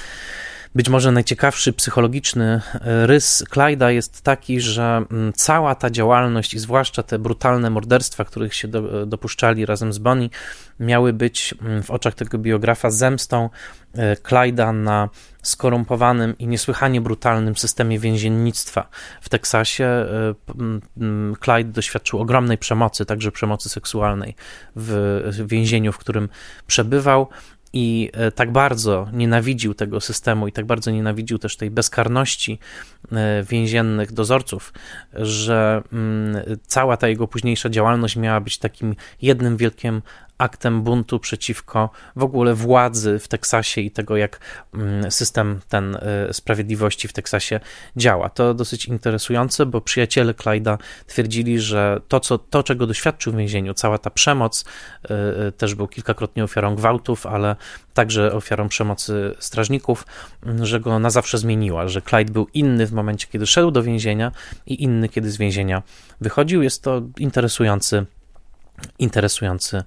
[0.75, 6.59] Być może najciekawszy psychologiczny e, rys Clyda jest taki, że mm, cała ta działalność i
[6.59, 10.29] zwłaszcza te brutalne morderstwa, których się do, dopuszczali razem z Bonnie,
[10.81, 13.51] miały być mm, w oczach tego biografa zemstą
[13.95, 15.09] e, Clyda na
[15.43, 18.89] skorumpowanym i niesłychanie brutalnym systemie więziennictwa
[19.21, 19.85] w Teksasie.
[19.85, 20.35] E,
[21.41, 24.35] Clyde doświadczył ogromnej przemocy, także przemocy seksualnej
[24.77, 26.29] w więzieniu, w którym
[26.67, 27.29] przebywał
[27.73, 32.59] i e, tak bardzo nienawidził tego systemu i tak bardzo nienawidził też tej bezkarności
[33.13, 34.73] e, więziennych dozorców,
[35.13, 40.03] że mm, cała ta jego późniejsza działalność miała być takim jednym wielkim
[40.41, 44.41] aktem buntu przeciwko w ogóle władzy w Teksasie i tego, jak
[44.75, 47.61] mm, system ten e, sprawiedliwości w Teksasie
[47.97, 48.29] działa.
[48.29, 53.75] To dosyć interesujące, bo przyjaciele Clyda twierdzili, że to, co, to czego doświadczył w więzieniu,
[53.75, 54.65] cała ta przemoc,
[55.05, 57.57] e, e, też był kilkakrotnie ofiarą gwałtów, ale
[57.95, 60.07] także ofiarą przemocy strażników,
[60.63, 64.33] że go na zawsze zmieniła, że Clyde był inny w momencie, kiedy szedł do więzienia
[64.67, 65.83] i inny, kiedy z więzienia
[66.21, 66.63] wychodził.
[66.63, 68.07] Jest to interesujący
[68.99, 69.83] interesujący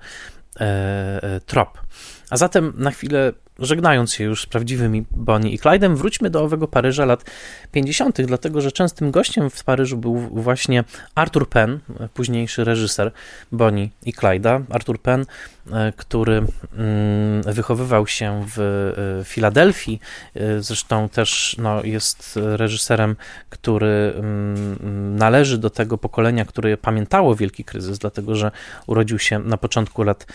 [1.45, 1.81] trop.
[2.29, 6.67] A zatem na chwilę żegnając się już z prawdziwymi Bonnie i Clyde'em, wróćmy do owego
[6.67, 7.31] Paryża lat
[7.71, 10.83] 50., dlatego że częstym gościem w Paryżu był właśnie
[11.15, 11.79] Arthur Penn,
[12.13, 13.11] późniejszy reżyser
[13.51, 14.61] Bonnie i Clyde'a.
[14.69, 15.25] Arthur Penn,
[15.71, 19.99] e, który mm, wychowywał się w e, Filadelfii,
[20.35, 23.15] e, zresztą też no, jest reżyserem,
[23.49, 28.51] który mm, należy do tego pokolenia, które pamiętało wielki kryzys, dlatego że
[28.87, 30.25] urodził się na początku lat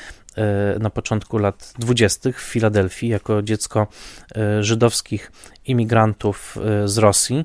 [0.81, 2.33] na początku lat 20.
[2.33, 3.87] w Filadelfii jako dziecko
[4.37, 5.33] e, żydowskich
[5.69, 7.45] imigrantów e, z Rosji.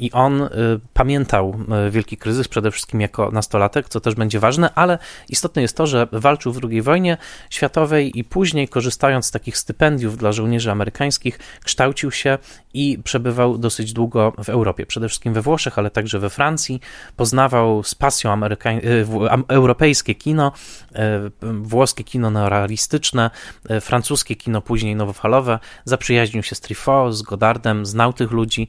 [0.00, 0.48] I on y,
[0.94, 5.76] pamiętał y, wielki kryzys, przede wszystkim jako nastolatek, co też będzie ważne, ale istotne jest
[5.76, 7.16] to, że walczył w II wojnie
[7.50, 12.38] światowej i później, korzystając z takich stypendiów dla żołnierzy amerykańskich, kształcił się
[12.74, 16.80] i przebywał dosyć długo w Europie, przede wszystkim we Włoszech, ale także we Francji.
[17.16, 18.76] Poznawał z pasją amerykań...
[18.76, 19.06] Y,
[19.48, 20.52] europejskie kino,
[21.42, 23.30] włoskie kino neorealistyczne,
[23.80, 25.58] francuskie kino później nowofalowe.
[25.84, 27.22] Zaprzyjaźnił się z Truffaut, z
[27.86, 28.68] Znał tych ludzi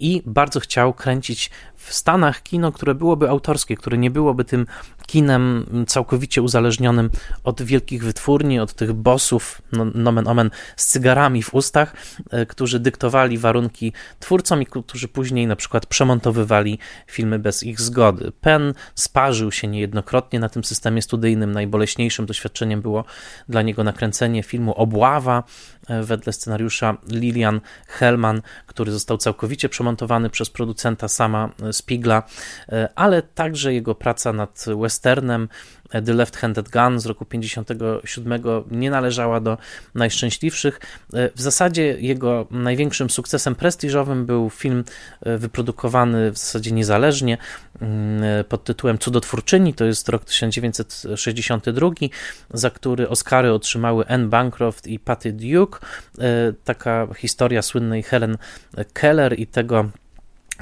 [0.00, 1.50] i bardzo chciał kręcić
[1.84, 4.66] w Stanach kino, które byłoby autorskie, które nie byłoby tym
[5.06, 7.10] kinem całkowicie uzależnionym
[7.44, 11.94] od wielkich wytwórni, od tych bossów, no, nomen omen, z cygarami w ustach,
[12.30, 18.32] e, którzy dyktowali warunki twórcom i którzy później na przykład przemontowywali filmy bez ich zgody.
[18.40, 21.52] Penn sparzył się niejednokrotnie na tym systemie studyjnym.
[21.52, 23.04] Najboleśniejszym doświadczeniem było
[23.48, 25.42] dla niego nakręcenie filmu Obława
[25.88, 32.22] e, wedle scenariusza Lilian Hellman, który został całkowicie przemontowany przez producenta sama Spigla,
[32.68, 35.48] e, ale także jego praca nad westernem
[35.92, 39.58] The Left-Handed Gun z roku 57 nie należała do
[39.94, 40.80] najszczęśliwszych.
[41.12, 44.84] W zasadzie jego największym sukcesem prestiżowym był film
[45.22, 47.38] wyprodukowany w zasadzie niezależnie
[47.80, 51.90] mm, pod tytułem Cudotwórczyni, to jest rok 1962,
[52.50, 55.78] za który Oscary otrzymały Anne Bancroft i Patty Duke.
[56.64, 58.38] Taka historia słynnej Helen
[58.92, 59.90] Keller i tego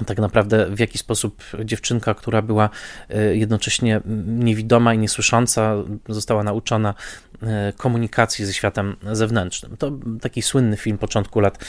[0.04, 2.70] tak naprawdę w jaki sposób dziewczynka, która była
[3.08, 5.74] e, jednocześnie niewidoma i niesłysząca,
[6.08, 6.94] została nauczona
[7.42, 9.76] E, komunikacji ze światem zewnętrznym.
[9.76, 11.64] To taki słynny film początku lat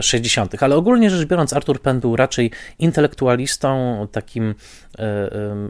[0.00, 4.54] 60., e, ale ogólnie rzecz biorąc, Arthur Penn był raczej intelektualistą, takim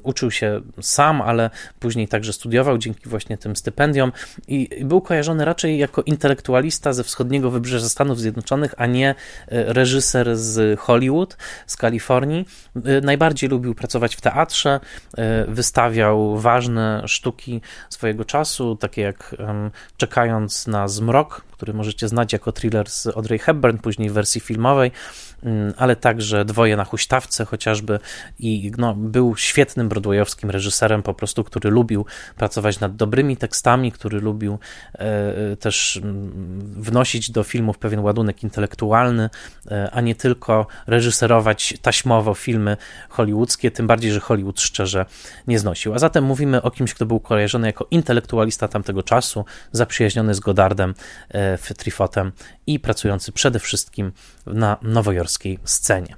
[0.02, 4.12] uczył się sam, ale później także studiował dzięki właśnie tym stypendiom
[4.48, 9.14] i był kojarzony raczej jako intelektualista ze wschodniego wybrzeża Stanów Zjednoczonych, a nie
[9.48, 12.46] reżyser z Hollywood, z Kalifornii.
[13.02, 14.80] Najbardziej lubił pracować w teatrze,
[15.48, 19.36] wystawiał ważne sztuki swojego czasu, takie jak
[19.96, 24.90] czekając na zmrok, który możecie znać jako thriller z Audrey Hepburn, później w wersji filmowej,
[25.42, 27.98] mm, ale także Dwoje na huśtawce chociażby
[28.38, 34.20] i no, był świetnym broadwayowskim reżyserem po prostu, który lubił pracować nad dobrymi tekstami, który
[34.20, 34.58] lubił
[34.94, 39.30] e, też mm, wnosić do filmów pewien ładunek intelektualny,
[39.70, 42.76] e, a nie tylko reżyserować taśmowo filmy
[43.08, 45.06] hollywoodzkie, tym bardziej, że Hollywood szczerze
[45.46, 45.94] nie znosił.
[45.94, 50.94] A zatem mówimy o kimś, kto był kojarzony jako intelektualista tamtego czasu, zaprzyjaźniony z Godardem
[51.28, 52.32] e, Trifotem
[52.66, 54.12] i pracujący przede wszystkim
[54.46, 56.16] na nowojorskiej scenie.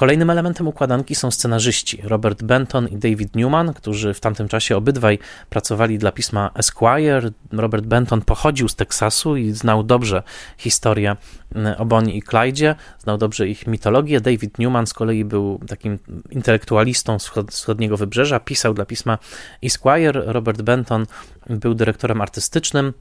[0.00, 5.18] Kolejnym elementem układanki są scenarzyści Robert Benton i David Newman, którzy w tamtym czasie obydwaj
[5.50, 7.30] pracowali dla pisma Esquire.
[7.52, 10.22] Robert Benton pochodził z Teksasu i znał dobrze
[10.58, 11.16] historię
[11.54, 14.20] mm, o Bonnie i Clyde, znał dobrze ich mitologię.
[14.20, 15.98] David Newman z kolei był takim
[16.30, 19.18] intelektualistą z wschodniego wybrzeża, pisał dla pisma
[19.62, 20.22] Esquire.
[20.26, 21.06] Robert Benton
[21.50, 22.92] był dyrektorem artystycznym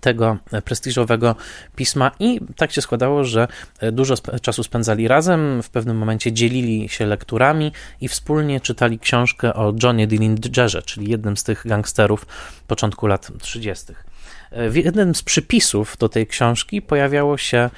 [0.00, 1.34] tego prestiżowego
[1.76, 3.48] pisma i tak się składało, że
[3.92, 9.74] dużo czasu spędzali razem, w pewnym momencie dzielili się lekturami i wspólnie czytali książkę o
[9.82, 12.26] Johnie Dillingerze, czyli jednym z tych gangsterów
[12.66, 13.92] początku lat 30.
[14.52, 17.70] W jednym z przypisów do tej książki pojawiało się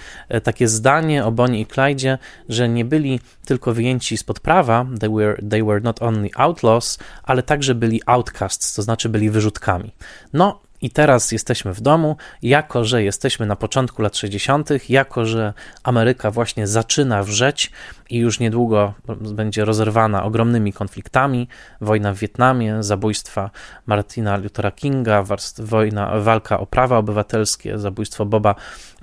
[0.43, 5.37] takie zdanie o Bonnie i Clyde, że nie byli tylko wyjęci spod prawa, they were,
[5.51, 9.93] they were not only outlaws, ale także byli outcasts, to znaczy byli wyrzutkami.
[10.33, 15.55] No, i teraz jesteśmy w domu, jako że jesteśmy na początku lat 60., jako że
[15.83, 17.71] Ameryka właśnie zaczyna wrzeć
[18.11, 18.95] i już niedługo
[19.35, 21.49] będzie rozerwana ogromnymi konfliktami,
[21.81, 23.51] wojna w Wietnamie, zabójstwa
[23.87, 25.25] Martina Luthera Kinga,
[25.59, 28.55] wojna, walka o prawa obywatelskie, zabójstwo Boba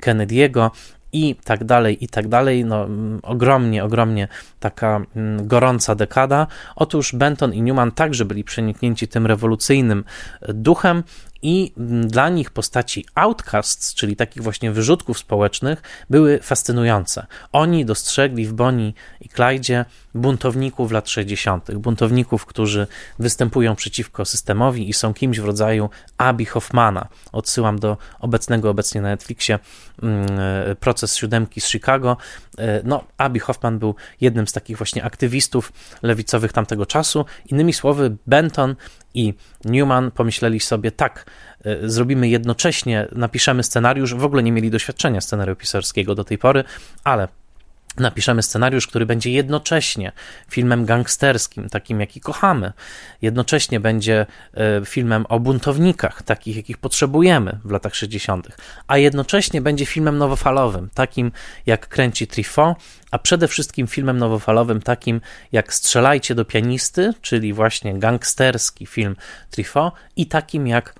[0.01, 0.71] Kennedy'ego,
[1.13, 2.65] i tak dalej, i tak dalej.
[2.65, 4.27] No, mm, ogromnie, ogromnie
[4.59, 6.47] taka mm, gorąca dekada.
[6.75, 10.03] Otóż Benton i Newman także byli przeniknięci tym rewolucyjnym
[10.49, 11.03] duchem
[11.41, 11.73] i
[12.07, 17.27] dla nich postaci outcasts, czyli takich właśnie wyrzutków społecznych, były fascynujące.
[17.51, 22.87] Oni dostrzegli w Bonnie i Clyde buntowników lat 60., buntowników, którzy
[23.19, 27.07] występują przeciwko systemowi i są kimś w rodzaju Abby Hoffmana.
[27.31, 29.59] Odsyłam do obecnego obecnie na Netflixie
[30.03, 30.27] mm,
[30.79, 32.17] proces siódemki z Chicago.
[32.57, 37.25] E, no, Abby Hoffman był jednym z takich właśnie aktywistów lewicowych tamtego czasu.
[37.45, 38.75] Innymi słowy, Benton
[39.13, 39.33] i
[39.65, 41.25] Newman pomyśleli sobie, tak,
[41.65, 46.63] e, zrobimy jednocześnie, napiszemy scenariusz, w ogóle nie mieli doświadczenia scenariopisarskiego do tej pory,
[47.03, 47.27] ale
[47.97, 50.11] napiszemy scenariusz, który będzie jednocześnie
[50.49, 52.73] filmem gangsterskim, takim jaki kochamy,
[53.21, 58.47] jednocześnie będzie e, filmem o buntownikach, takich jakich potrzebujemy w latach 60.,
[58.87, 61.31] a jednocześnie będzie filmem nowofalowym, takim
[61.65, 62.75] jak kręci Trifo,
[63.11, 65.21] a przede wszystkim filmem nowofalowym takim
[65.51, 69.15] jak Strzelajcie do pianisty, czyli właśnie gangsterski film
[69.49, 70.93] Trifo i takim jak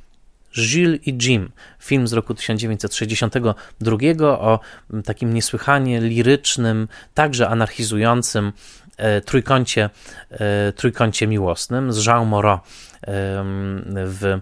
[0.56, 4.60] Gilles i Jim, film z roku 1962 o
[5.06, 8.54] takim niesłychanie lirycznym, także anarchizującym
[8.98, 9.90] e, trójkącie,
[10.32, 12.60] e, trójkącie miłosnym z Jean Moreau
[13.94, 14.40] w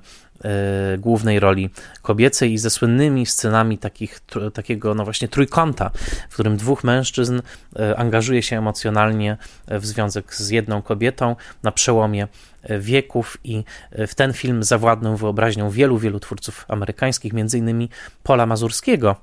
[0.97, 1.69] głównej roli
[2.01, 4.21] kobiecej i ze słynnymi scenami takich,
[4.53, 5.91] takiego no właśnie trójkąta,
[6.29, 7.41] w którym dwóch mężczyzn
[7.79, 12.27] e, angażuje się emocjonalnie w związek z jedną kobietą na przełomie
[12.63, 17.89] e, wieków i w ten film zawładnął wyobraźnią wielu, wielu twórców amerykańskich, między innymi
[18.23, 19.15] Pola Mazurskiego,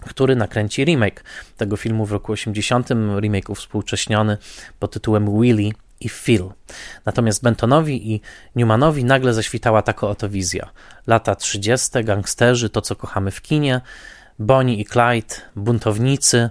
[0.00, 1.24] który nakręci remake
[1.56, 2.88] tego filmu w roku 80,
[3.20, 4.38] remake współcześniony
[4.78, 5.70] pod tytułem Willy
[6.04, 6.50] i Phil.
[7.04, 8.20] Natomiast Bentonowi i
[8.56, 10.70] Newmanowi nagle zaświtała taka oto wizja.
[11.06, 13.80] Lata 30., gangsterzy, to co kochamy w kinie,
[14.38, 16.50] Bonnie i Clyde, buntownicy,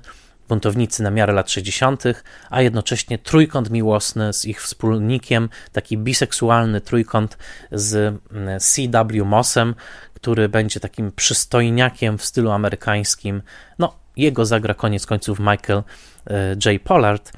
[0.50, 2.04] buntownicy na miarę lat 60.,
[2.50, 7.38] a jednocześnie trójkąt miłosny z ich wspólnikiem, taki biseksualny trójkąt
[7.72, 7.96] z
[8.32, 9.26] mm, C.W.
[9.26, 9.76] Mossem,
[10.14, 13.42] który będzie takim przystojniakiem w stylu amerykańskim.
[13.80, 15.84] No, jego zagra koniec końców Michael
[16.28, 16.82] e, J.
[16.84, 17.32] Pollard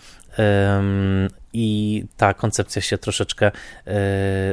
[1.55, 3.51] i ta koncepcja się troszeczkę
[3.87, 3.91] e,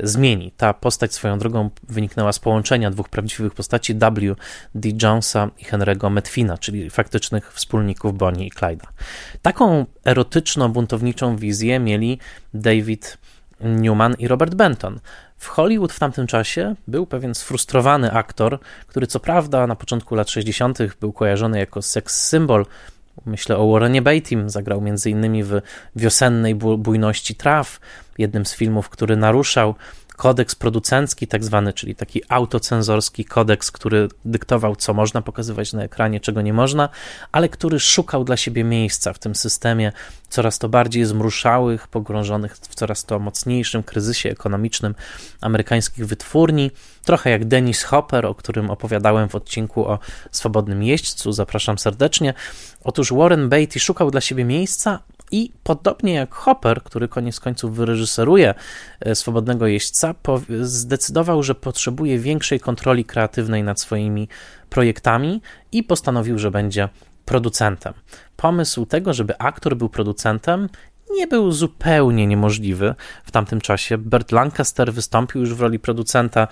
[0.03, 0.53] zmieni.
[0.57, 4.37] Ta postać swoją drogą wyniknęła z połączenia dwóch prawdziwych postaci W.
[4.75, 4.89] D.
[5.03, 8.87] Jonesa i Henry'ego Metfina, czyli faktycznych wspólników Bonnie i Clyda.
[9.43, 12.19] Taką erotyczno-buntowniczą wizję mieli
[12.55, 13.19] David
[13.61, 15.01] Newman i Robert Benton.
[15.37, 20.31] W Hollywood w tamtym czasie był pewien sfrustrowany aktor, który co prawda na początku lat
[20.31, 20.79] 60.
[21.01, 22.67] był kojarzony jako seks symbol
[23.27, 25.45] Myślę o Warrenie Beattym, zagrał m.in.
[25.45, 25.61] w
[25.97, 27.81] Wiosennej bujności traw,
[28.19, 29.75] jednym z filmów, który naruszał
[30.17, 36.21] kodeks producencki, tak zwany, czyli taki autocenzorski kodeks, który dyktował, co można pokazywać na ekranie,
[36.21, 36.89] czego nie można,
[37.33, 39.93] ale który szukał dla siebie miejsca w tym systemie
[40.29, 44.95] coraz to bardziej zmruszałych, pogrążonych w coraz to mocniejszym kryzysie ekonomicznym
[45.41, 46.71] amerykańskich wytwórni.
[47.05, 49.99] Trochę jak Dennis Hopper, o którym opowiadałem w odcinku o
[50.31, 51.33] swobodnym jeźdźcu.
[51.33, 52.35] Zapraszam serdecznie.
[52.85, 54.99] Otóż Warren Beatty szukał dla siebie miejsca,
[55.33, 58.55] i podobnie jak Hopper, który koniec końców wyreżyseruje
[59.01, 60.15] e, Swobodnego Jeźdźca,
[60.61, 64.29] zdecydował, że potrzebuje większej kontroli kreatywnej nad swoimi
[64.71, 65.43] projektami
[65.73, 66.89] i postanowił, że będzie
[67.25, 67.95] producentem.
[68.37, 70.69] Pomysł tego, żeby aktor był producentem,
[71.15, 72.95] nie był zupełnie niemożliwy
[73.25, 73.99] w tamtym czasie.
[73.99, 76.49] Bert Lancaster wystąpił już w roli producenta.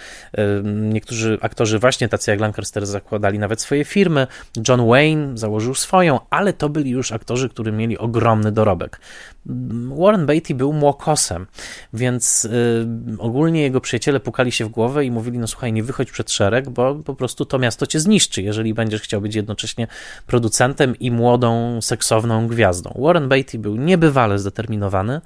[0.64, 4.26] Niektórzy aktorzy, właśnie tacy jak Lancaster, zakładali nawet swoje firmy.
[4.68, 9.00] John Wayne założył swoją, ale to byli już aktorzy, którzy mieli ogromny dorobek.
[9.98, 11.46] Warren Beatty był młokosem,
[11.92, 12.48] więc
[13.18, 16.70] ogólnie jego przyjaciele pukali się w głowę i mówili: No słuchaj, nie wychodź przed szereg,
[16.70, 19.86] bo po prostu to miasto cię zniszczy, jeżeli będziesz chciał być jednocześnie
[20.26, 23.00] producentem i młodą, seksowną gwiazdą.
[23.02, 25.20] Warren Beatty był niebywale zdeterminowany.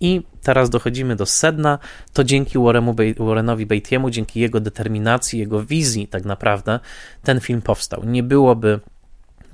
[0.00, 1.78] I teraz dochodzimy do sedna.
[2.12, 6.80] To dzięki Warrenu, Warrenowi Beattiemu, dzięki jego determinacji, jego wizji, tak naprawdę,
[7.22, 8.04] ten film powstał.
[8.04, 8.80] Nie byłoby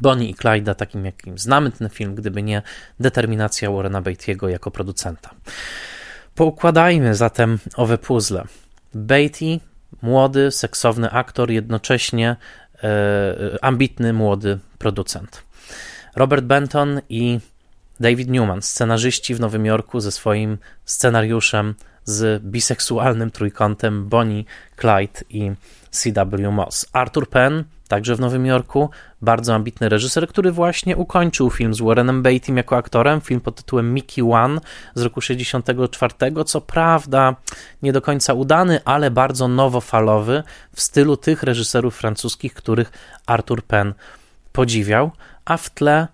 [0.00, 2.62] Bonnie i Clyda takim, jakim znamy ten film, gdyby nie
[3.00, 5.30] determinacja Warrena Beattiego jako producenta.
[6.34, 8.44] Poukładajmy zatem owe puzzle.
[8.94, 9.60] Beatty,
[10.02, 12.36] młody, seksowny aktor, jednocześnie
[12.82, 15.42] e, ambitny, młody producent.
[16.16, 17.40] Robert Benton i
[18.00, 24.44] David Newman, scenarzyści w Nowym Jorku ze swoim scenariuszem z biseksualnym trójkątem Bonnie,
[24.76, 25.52] Clyde i
[25.90, 26.50] C.W.
[26.50, 26.86] Moss.
[26.92, 28.90] Arthur Penn, także w Nowym Jorku,
[29.22, 33.94] bardzo ambitny reżyser, który właśnie ukończył film z Warrenem Beattym jako aktorem, film pod tytułem
[33.94, 34.60] Mickey One
[34.94, 36.14] z roku 64,
[36.46, 37.36] co prawda
[37.82, 42.92] nie do końca udany, ale bardzo nowofalowy w stylu tych reżyserów francuskich, których
[43.26, 43.94] Arthur Penn
[44.52, 45.10] podziwiał,
[45.44, 46.08] a w tle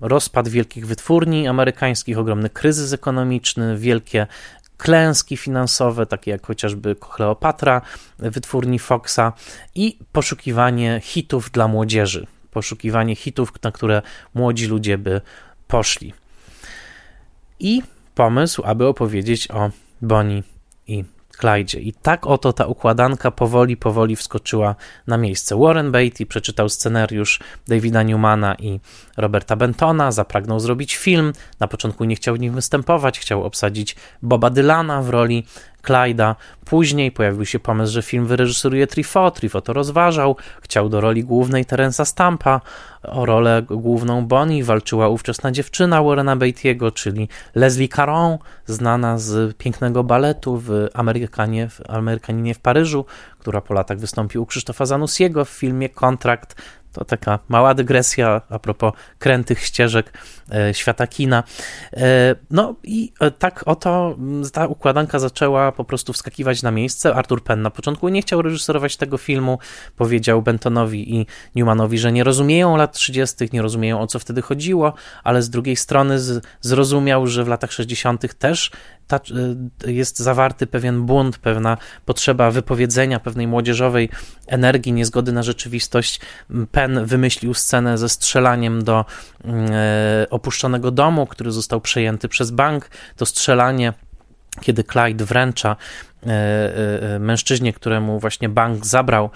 [0.00, 4.26] rozpad wielkich wytwórni amerykańskich, ogromny kryzys ekonomiczny, wielkie
[4.80, 7.82] klęski finansowe, takie jak chociażby Kleopatra,
[8.18, 9.32] wytwórni Foxa
[9.74, 14.02] i poszukiwanie hitów dla młodzieży, poszukiwanie hitów, na które
[14.34, 15.20] młodzi ludzie by
[15.68, 16.14] poszli.
[17.60, 17.82] I
[18.14, 19.70] pomysł, aby opowiedzieć o
[20.02, 20.42] Bonnie
[20.86, 21.04] i
[21.78, 24.74] I tak oto ta układanka powoli, powoli wskoczyła
[25.06, 25.56] na miejsce.
[25.58, 28.80] Warren Beatty przeczytał scenariusz Davida Newmana i
[29.16, 31.32] Roberta Bentona, zapragnął zrobić film.
[31.60, 35.46] Na początku nie chciał w nim występować, chciał obsadzić Boba Dylana w roli
[35.82, 36.36] Clyda.
[36.64, 39.30] Później pojawił się pomysł, że film wyreżyseruje Trifo.
[39.30, 40.36] Trifo to rozważał.
[40.62, 42.60] Chciał do roli głównej Terensa Stampa.
[43.02, 50.04] O rolę główną Bonnie walczyła ówczesna dziewczyna Warrena Beatty'ego, czyli Leslie Caron, znana z pięknego
[50.04, 53.04] baletu w Amerykanie, w Amerykaninie w Paryżu,
[53.38, 58.58] która po latach wystąpi u Krzysztofa Zanussiego w filmie Kontrakt to taka mała dygresja a
[58.58, 60.12] propos krętych ścieżek
[60.52, 61.42] e, świata kina.
[61.92, 64.16] E, no i e, tak oto
[64.52, 67.14] ta układanka zaczęła po prostu wskakiwać na miejsce.
[67.14, 69.58] Arthur Penn na początku nie chciał reżyserować tego filmu.
[69.96, 74.92] Powiedział Bentonowi i Newmanowi, że nie rozumieją lat 30., nie rozumieją o co wtedy chodziło,
[75.24, 76.18] ale z drugiej strony
[76.60, 78.34] zrozumiał, że w latach 60.
[78.34, 78.70] też
[79.10, 79.20] ta,
[79.86, 84.08] jest zawarty pewien bunt, pewna potrzeba wypowiedzenia pewnej młodzieżowej
[84.46, 86.20] energii, niezgody na rzeczywistość.
[86.72, 89.04] Penn wymyślił scenę ze strzelaniem do
[89.44, 92.90] mm, e, opuszczonego domu, który został przejęty przez bank.
[93.16, 93.92] To strzelanie
[94.60, 95.76] kiedy Clyde wręcza
[96.26, 96.26] e,
[97.14, 99.30] e, mężczyźnie, któremu właśnie bank zabrał,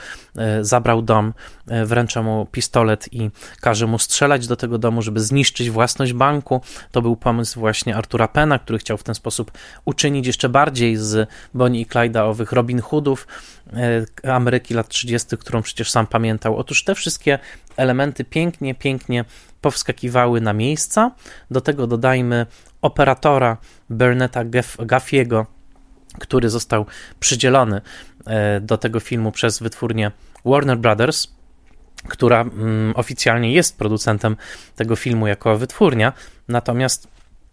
[0.60, 1.34] zabrał dom,
[1.84, 6.60] wręcza mu pistolet i każe mu strzelać do tego domu, żeby zniszczyć własność banku.
[6.92, 9.52] To był pomysł właśnie Artura Pena, który chciał w ten sposób
[9.84, 13.26] uczynić jeszcze bardziej z Bonnie i Clyde'a owych Robin Hoodów
[14.22, 16.56] Ameryki lat 30., którą przecież sam pamiętał.
[16.56, 17.38] Otóż te wszystkie
[17.76, 19.24] elementy pięknie, pięknie
[19.60, 21.10] powskakiwały na miejsca.
[21.50, 22.46] Do tego dodajmy
[22.84, 23.56] operatora
[23.90, 24.44] Berneta
[24.78, 25.46] Gaffiego,
[26.18, 26.86] który został
[27.20, 27.80] przydzielony
[28.26, 30.10] e, do tego filmu przez wytwórnię
[30.44, 31.28] Warner Brothers,
[32.08, 34.36] która mm, oficjalnie jest producentem
[34.76, 36.12] tego filmu jako wytwórnia,
[36.48, 37.08] natomiast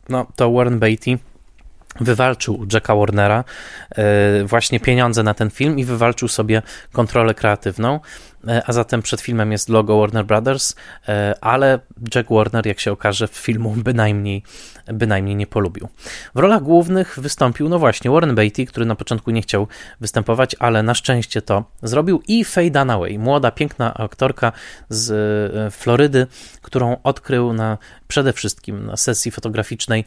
[0.10, 1.18] no, to Warren Beatty
[2.00, 3.44] wywalczył Jacka Warnera
[3.92, 6.62] e, właśnie pieniądze na ten film i wywalczył sobie
[6.92, 8.00] kontrolę kreatywną.
[8.48, 10.76] E, a zatem przed filmem jest logo Warner Brothers,
[11.42, 11.80] ale
[12.16, 14.44] Jack Warner, jak się okaże, w filmu bynajmniej,
[14.94, 15.90] bynajmniej nie polubił.
[16.36, 19.68] W rolach głównych wystąpił, no właśnie, Warren Beatty, który na początku nie chciał
[20.02, 24.52] występować, ale na szczęście to zrobił, i Faye Dunaway, młoda, piękna aktorka
[24.90, 25.12] z
[25.56, 26.28] e, Florydy,
[26.62, 27.78] którą odkrył na,
[28.08, 30.06] przede wszystkim na sesji fotograficznej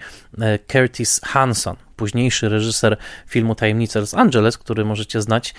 [0.72, 5.54] Curtis Hanson, późniejszy reżyser filmu Tajemnice Los Angeles, który możecie znać,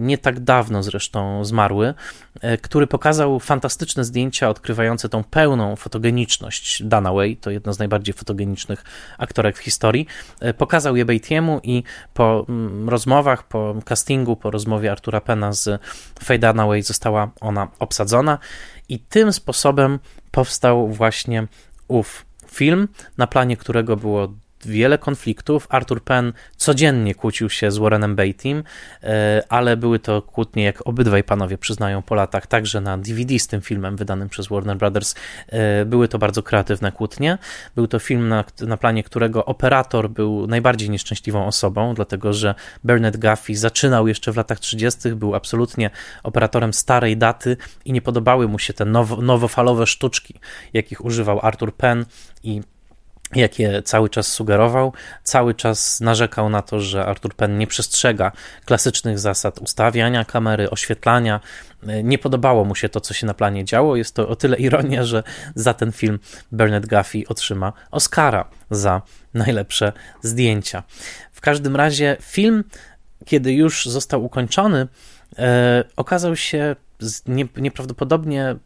[0.00, 1.94] nie tak dawno zresztą zmarły,
[2.40, 8.84] e, który pokazał fantastyczne zdjęcia odkrywające tą pełną fotogeniczność Dunaway, to jedna z najbardziej fotogenicznych
[9.18, 10.06] aktorek w historii.
[10.40, 11.82] E, pokazał je Beattiemu i
[12.14, 15.80] po mm, rozmowach, po castingu, po rozmowie Artura Pena z
[16.24, 18.38] Faye Dunaway została ona obsadzona
[18.88, 19.98] i tym sposobem
[20.30, 21.46] powstał właśnie
[21.88, 22.88] ów film,
[23.18, 24.28] na planie którego było
[24.66, 25.66] wiele konfliktów.
[25.70, 28.64] Arthur Penn codziennie kłócił się z Warrenem Beattym,
[29.02, 33.46] e, ale były to kłótnie, jak obydwaj panowie przyznają po latach, także na DVD z
[33.46, 35.14] tym filmem wydanym przez Warner Brothers.
[35.48, 37.38] E, były to bardzo kreatywne kłótnie.
[37.74, 42.54] Był to film, na, na planie którego operator był najbardziej nieszczęśliwą osobą, dlatego że
[42.84, 45.90] Bernard Guffey zaczynał jeszcze w latach 30., był absolutnie
[46.22, 50.34] operatorem starej daty i nie podobały mu się te now, nowofalowe sztuczki,
[50.72, 52.04] jakich używał Arthur Penn
[52.42, 52.62] i
[53.34, 58.32] jakie cały czas sugerował, cały czas narzekał na to, że Arthur Penn nie przestrzega
[58.64, 61.40] klasycznych zasad ustawiania kamery, oświetlania.
[62.04, 63.96] Nie podobało mu się to, co się na planie działo.
[63.96, 65.22] Jest to o tyle ironia, że
[65.54, 66.18] za ten film
[66.52, 69.02] Bernard Guffey otrzyma Oscara za
[69.34, 70.82] najlepsze zdjęcia.
[71.32, 72.64] W każdym razie film,
[73.24, 74.88] kiedy już został ukończony,
[75.38, 76.76] e, okazał się
[77.26, 78.56] nie, nieprawdopodobnie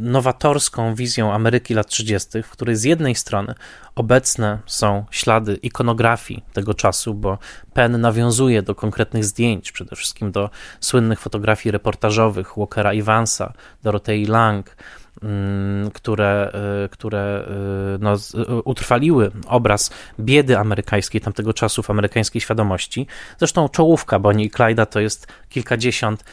[0.00, 3.54] nowatorską wizją Ameryki lat 30., w której z jednej strony
[3.94, 7.38] obecne są ślady ikonografii tego czasu, bo
[7.72, 14.76] Penn nawiązuje do konkretnych zdjęć, przede wszystkim do słynnych fotografii reportażowych Walkera Evansa, Dorotei Lang,
[15.94, 16.52] które,
[16.84, 17.44] y, które
[17.96, 19.90] y, no, y, utrwaliły obraz
[20.20, 23.06] biedy amerykańskiej tamtego czasu w amerykańskiej świadomości.
[23.38, 26.24] Zresztą czołówka Bonnie i Clyda to jest kilkadziesiąt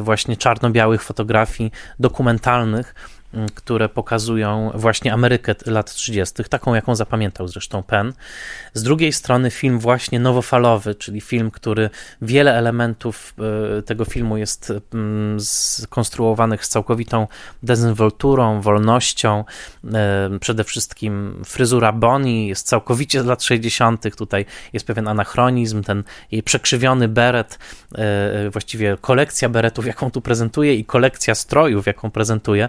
[0.00, 2.94] właśnie czarno-białych fotografii dokumentalnych,
[3.54, 8.12] które pokazują właśnie Amerykę lat 30., taką jaką zapamiętał zresztą Penn.
[8.74, 11.90] Z drugiej strony film właśnie nowofalowy, czyli film, który
[12.22, 13.34] wiele elementów
[13.78, 14.72] e, tego filmu jest
[15.38, 17.26] skonstruowanych z całkowitą
[17.62, 19.44] dezynwolturą, wolnością.
[19.94, 26.04] E, przede wszystkim fryzura Bonnie jest całkowicie z lat 60., tutaj jest pewien anachronizm, ten
[26.30, 27.58] jej przekrzywiony beret,
[27.94, 32.68] e, właściwie kolekcja beretów, jaką tu prezentuje i kolekcja strojów, jaką prezentuje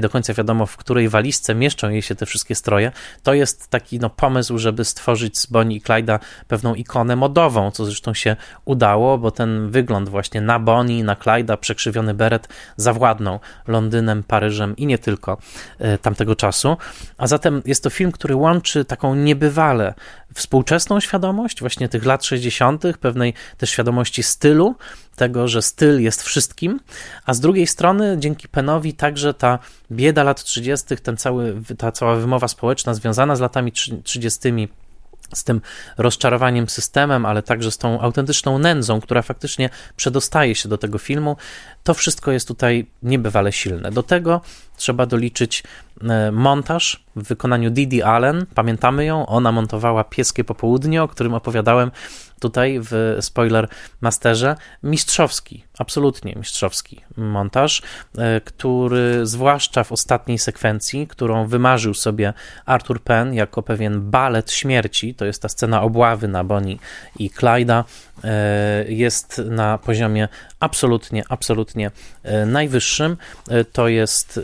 [0.00, 2.92] nie do końca wiadomo, w której walizce mieszczą jej się te wszystkie stroje,
[3.22, 7.84] to jest taki no, pomysł, żeby stworzyć z Bonnie i Clyda pewną ikonę modową, co
[7.84, 14.22] zresztą się udało, bo ten wygląd właśnie na Bonnie, na Clyda, przekrzywiony beret zawładnął Londynem,
[14.22, 15.38] Paryżem i nie tylko
[15.78, 16.76] e, tamtego czasu.
[17.18, 19.94] A zatem jest to film, który łączy taką niebywale
[20.34, 24.74] współczesną świadomość, właśnie tych lat 60., pewnej też świadomości stylu,
[25.20, 26.80] tego, że styl jest wszystkim,
[27.26, 29.58] a z drugiej strony dzięki Penowi także ta
[29.92, 33.72] bieda lat 30., ten cały, ta cała wymowa społeczna związana z latami
[34.04, 34.68] 30.,
[35.34, 35.60] z tym
[35.98, 41.36] rozczarowaniem systemem, ale także z tą autentyczną nędzą, która faktycznie przedostaje się do tego filmu,
[41.84, 43.90] to wszystko jest tutaj niebywale silne.
[43.90, 44.40] Do tego
[44.76, 45.62] trzeba doliczyć
[46.02, 48.46] e, montaż w wykonaniu Didi Allen.
[48.54, 51.90] Pamiętamy ją, ona montowała Pieskie Popołudnie, o którym opowiadałem
[52.40, 53.68] tutaj w spoiler
[54.00, 54.56] masterze.
[54.82, 57.82] Mistrzowski, absolutnie mistrzowski montaż,
[58.18, 62.32] e, który zwłaszcza w ostatniej sekwencji, którą wymarzył sobie
[62.66, 66.76] Arthur Penn jako pewien balet śmierci, to jest ta scena obławy na Bonnie
[67.18, 67.84] i Clyda,
[68.24, 70.28] e, jest na poziomie
[70.60, 71.90] absolutnie, absolutnie
[72.22, 73.16] e, najwyższym.
[73.72, 74.40] To jest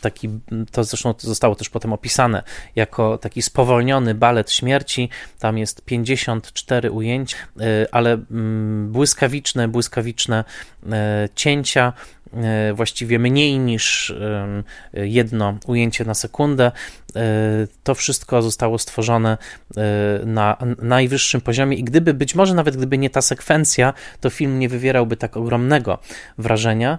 [0.00, 0.28] taki,
[0.72, 2.42] to zresztą zostało też potem opisane
[2.76, 5.08] jako taki spowolniony balet śmierci.
[5.38, 7.36] Tam jest 54 ujęć,
[7.92, 10.44] ale mm, błyskawiczne, błyskawiczne
[11.34, 11.92] cięcia
[12.34, 14.14] E, właściwie mniej niż
[14.94, 16.72] jedno ujęcie na sekundę.
[17.16, 17.22] E,
[17.84, 19.38] to wszystko zostało stworzone
[19.76, 19.80] e,
[20.26, 24.68] na najwyższym poziomie i gdyby, być może nawet gdyby nie ta sekwencja, to film nie
[24.68, 25.36] wywierałby tak
[26.38, 26.98] wrażenia.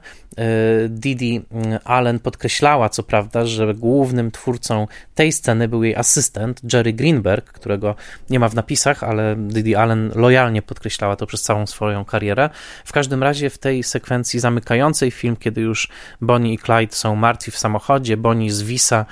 [0.89, 1.41] Didi
[1.84, 7.95] Allen podkreślała, co prawda, że głównym twórcą tej sceny był jej asystent Jerry Greenberg, którego
[8.30, 12.49] nie ma w napisach, ale Didi Allen lojalnie podkreślała to przez całą swoją karierę.
[12.86, 15.88] W każdym razie w tej sekwencji zamykającej film, kiedy już
[16.22, 19.06] Bonnie i Clyde są martwi w samochodzie, Bonnie zwisa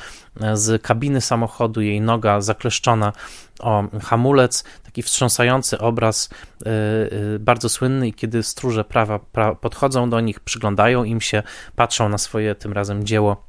[0.53, 3.13] z kabiny samochodu, jej noga zakleszczona
[3.59, 4.63] o hamulec,
[4.99, 6.29] taki wstrząsający obraz,
[6.65, 6.71] yy,
[7.31, 11.43] yy, bardzo słynny, i kiedy stróże prawa pra, podchodzą do nich, przyglądają im się,
[11.75, 13.43] patrzą na swoje tym razem dzieło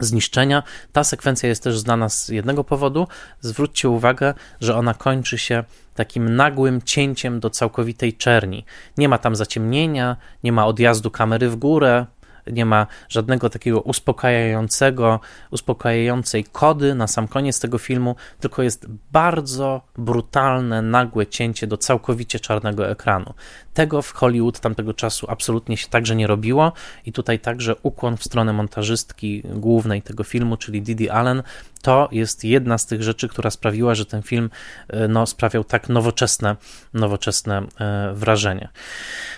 [0.00, 0.62] zniszczenia.
[0.92, 3.08] Ta sekwencja jest też znana z jednego powodu.
[3.40, 5.64] Zwróćcie uwagę, że ona kończy się
[5.94, 8.64] takim nagłym cięciem do całkowitej czerni.
[8.98, 12.06] Nie ma tam zaciemnienia, nie ma odjazdu kamery w górę,
[12.46, 15.20] nie ma żadnego takiego uspokajającego,
[15.50, 22.40] uspokajającej kody na sam koniec tego filmu, tylko jest bardzo brutalne, nagłe cięcie do całkowicie
[22.40, 23.34] czarnego ekranu.
[23.74, 26.72] Tego w Hollywood tamtego czasu absolutnie się także nie robiło
[27.06, 31.42] i tutaj także ukłon w stronę montażystki głównej tego filmu, czyli Didi Allen,
[31.84, 34.50] to jest jedna z tych rzeczy, która sprawiła, że ten film
[34.88, 36.56] e, no, sprawiał tak nowoczesne,
[36.94, 38.68] nowoczesne e, wrażenie.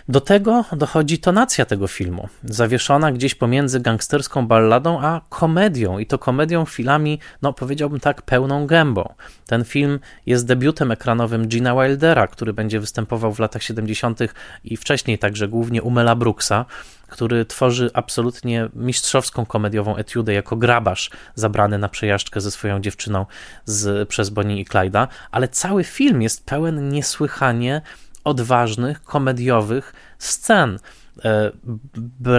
[0.09, 6.19] Do tego dochodzi tonacja tego filmu, zawieszona gdzieś pomiędzy gangsterską balladą a komedią i to
[6.19, 9.15] komedią chwilami, no powiedziałbym tak, pełną gębą.
[9.47, 14.19] Ten film jest debiutem ekranowym Gina Wildera, który będzie występował w latach 70.
[14.65, 16.65] i wcześniej także głównie u Mela Brooksa
[17.09, 23.27] który tworzy absolutnie mistrzowską komediową etiudę jako grabarz zabrany na przejażdżkę ze swoją dziewczyną
[23.65, 27.83] z, przez Bonnie i Clyda, ale cały film jest pełen niesłychanie
[28.25, 30.79] odważnych, komediowych scen.
[31.25, 31.51] E,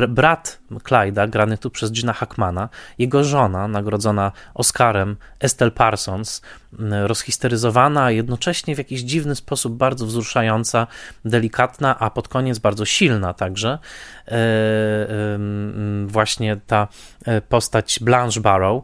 [0.08, 6.42] brat Clyda, grany tu przez Gina Hackmana, jego żona, nagrodzona Oscarem, Estelle Parsons,
[7.06, 10.88] rozhisteryzowana, a jednocześnie w jakiś dziwny sposób bardzo wzruszająca,
[11.26, 13.80] delikatna, a pod koniec bardzo silna także.
[14.28, 14.38] E,
[16.06, 16.88] właśnie ta
[17.26, 18.84] e, postać Blanche Barrow,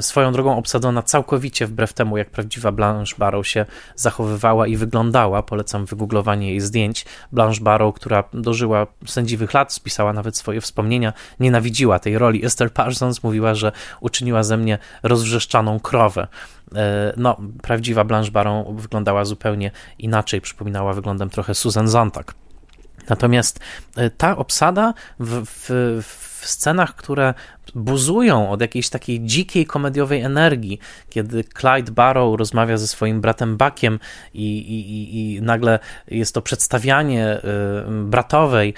[0.00, 3.66] swoją drogą obsadzona całkowicie wbrew temu, jak prawdziwa Blanche Barrow się
[3.96, 5.42] zachowywała i wyglądała.
[5.42, 7.06] Polecam wygooglowanie jej zdjęć.
[7.32, 12.44] Blanche Barrow, która dożyła sędziwych lat, spisała nawet swoje wspomnienia, nienawidziła tej roli.
[12.44, 16.26] Esther Parsons mówiła, że uczyniła ze mnie rozwrzeszczaną krowę.
[16.74, 22.34] E, no, prawdziwa Blanche Barrow wyglądała zupełnie inaczej, przypominała wyglądem trochę Susan Zontag.
[23.08, 23.60] Natomiast
[23.96, 27.34] e, ta obsada w, w, w scenach, które
[27.74, 30.78] buzują od jakiejś takiej dzikiej komediowej energii,
[31.10, 33.98] kiedy Clyde Barrow rozmawia ze swoim bratem Buckiem
[34.34, 35.78] i, i, i nagle
[36.08, 37.40] jest to przedstawianie y,
[38.04, 38.74] bratowej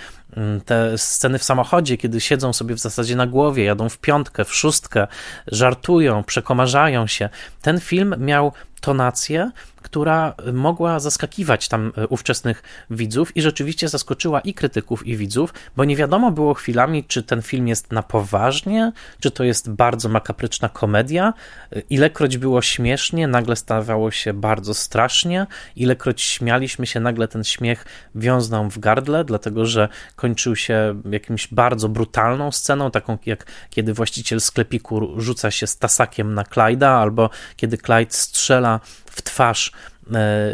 [0.65, 4.55] te sceny w samochodzie, kiedy siedzą sobie w zasadzie na głowie, jadą w piątkę, w
[4.55, 5.07] szóstkę,
[5.47, 7.29] żartują, przekomarzają się.
[7.63, 9.51] Ten film miał tonację,
[9.87, 15.85] która mogła zaskakiwać tam e, ówczesnych widzów i rzeczywiście zaskoczyła i krytyków, i widzów, bo
[15.85, 20.69] nie wiadomo było chwilami, czy ten film jest na poważnie, czy to jest bardzo makapryczna
[20.69, 21.35] komedia.
[21.73, 27.85] E, ilekroć było śmiesznie, nagle stawało się bardzo strasznie, ilekroć śmialiśmy się, nagle ten śmiech
[28.15, 29.89] wiązał w gardle, dlatego że
[30.27, 36.35] kończył się jakimś bardzo brutalną sceną, taką jak kiedy właściciel sklepiku rzuca się z tasakiem
[36.35, 39.73] na Clyda, albo kiedy Clyde strzela w twarz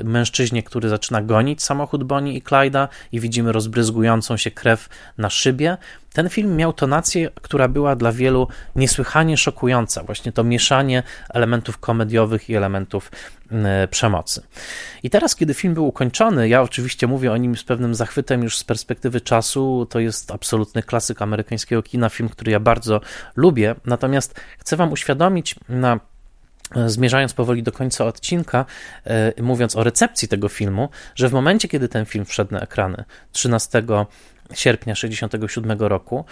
[0.04, 4.88] mężczyźnie, który zaczyna gonić samochód Bonnie i Clyda i widzimy rozbryzgującą się krew
[5.18, 5.76] na szybie.
[6.12, 10.02] Ten film miał tonację, która była dla wielu niesłychanie szokująca.
[10.02, 13.12] Właśnie to mieszanie elementów komediowych i elementów
[13.50, 14.42] e, przemocy.
[15.02, 18.58] I teraz, kiedy film był ukończony, ja oczywiście mówię o nim z pewnym zachwytem już
[18.58, 19.86] z perspektywy czasu.
[19.90, 23.00] To jest absolutny klasyk amerykańskiego kina, film, który ja bardzo
[23.36, 23.74] lubię.
[23.86, 26.00] Natomiast chcę Wam uświadomić na
[26.86, 28.64] zmierzając powoli do końca odcinka,
[29.04, 33.04] e, mówiąc o recepcji tego filmu, że w momencie, kiedy ten film wszedł na ekrany
[33.32, 33.82] 13
[34.54, 36.24] sierpnia 1967 roku,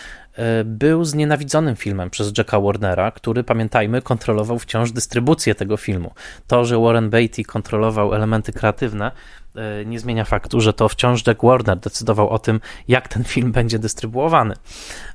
[0.64, 6.14] był znienawidzonym filmem przez Jacka Warnera, który, pamiętajmy, kontrolował wciąż dystrybucję tego filmu.
[6.46, 9.12] To, że Warren Beatty kontrolował elementy kreatywne,
[9.56, 13.52] E, nie zmienia faktu, że to wciąż Jack Warner decydował o tym, jak ten film
[13.58, 14.54] będzie dystrybuowany.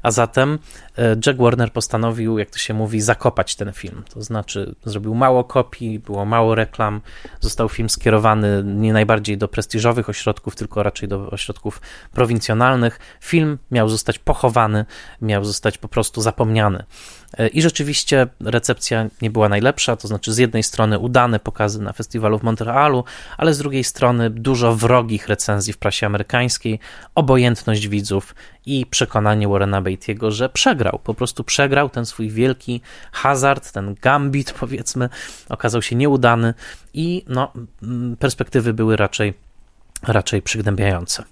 [0.03, 0.59] A zatem
[0.97, 4.03] e, Jack Warner postanowił, jak to się mówi, zakopać ten film.
[4.13, 7.01] To znaczy, zrobił mało kopii, było mało reklam,
[7.39, 12.99] został film skierowany nie najbardziej do prestiżowych ośrodków, tylko raczej do ośrodków prowincjonalnych.
[13.21, 14.85] Film miał zostać pochowany,
[15.21, 16.83] miał zostać po prostu zapomniany.
[17.37, 21.93] E, I rzeczywiście recepcja nie była najlepsza, to znaczy z jednej strony udane pokazy na
[21.93, 23.03] festiwalu w Montrealu,
[23.37, 26.79] ale z drugiej strony dużo wrogich recenzji w prasie amerykańskiej,
[27.15, 28.35] obojętność widzów
[28.65, 32.81] i przekonanie Warrena Beatty'ego, że przegrał, po prostu przegrał ten swój wielki
[33.11, 35.09] hazard, ten gambit powiedzmy,
[35.49, 36.53] okazał się nieudany
[36.93, 37.51] i no,
[38.19, 39.33] perspektywy były raczej,
[40.03, 41.23] raczej przygnębiające.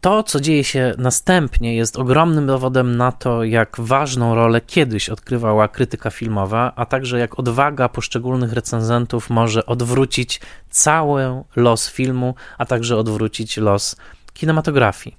[0.00, 5.68] To, co dzieje się następnie, jest ogromnym dowodem na to, jak ważną rolę kiedyś odkrywała
[5.68, 10.40] krytyka filmowa, a także jak odwaga poszczególnych recenzentów może odwrócić
[10.70, 13.96] cały los filmu, a także odwrócić los
[14.34, 15.16] kinematografii.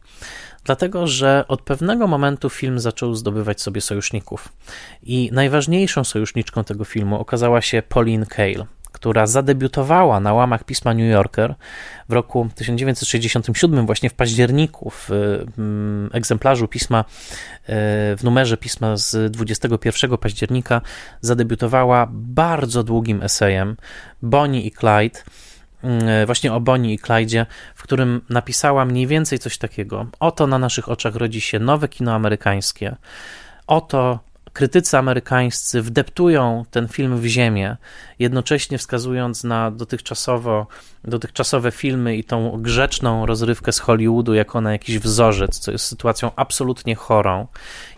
[0.63, 4.49] Dlatego, że od pewnego momentu film zaczął zdobywać sobie sojuszników.
[5.03, 8.65] I najważniejszą sojuszniczką tego filmu okazała się Pauline Kael
[9.01, 11.55] która zadebiutowała na łamach pisma New Yorker
[12.09, 15.09] w roku 1967, właśnie w październiku, w
[15.57, 17.05] mm, egzemplarzu pisma, e,
[18.15, 20.81] w numerze pisma z 21 października,
[21.21, 23.77] zadebiutowała bardzo długim esejem
[24.21, 25.19] Bonnie i Clyde
[25.83, 27.45] mm, właśnie o Bonnie i Clyde,
[27.75, 30.07] w którym napisała mniej więcej coś takiego.
[30.19, 32.95] Oto na naszych oczach rodzi się nowe kino amerykańskie.
[33.67, 37.77] Oto krytycy amerykańscy wdeptują ten film w ziemię,
[38.19, 40.67] jednocześnie wskazując na dotychczasowo,
[41.03, 46.31] dotychczasowe filmy i tą grzeczną rozrywkę z Hollywoodu jako na jakiś wzorzec, co jest sytuacją
[46.35, 47.47] absolutnie chorą.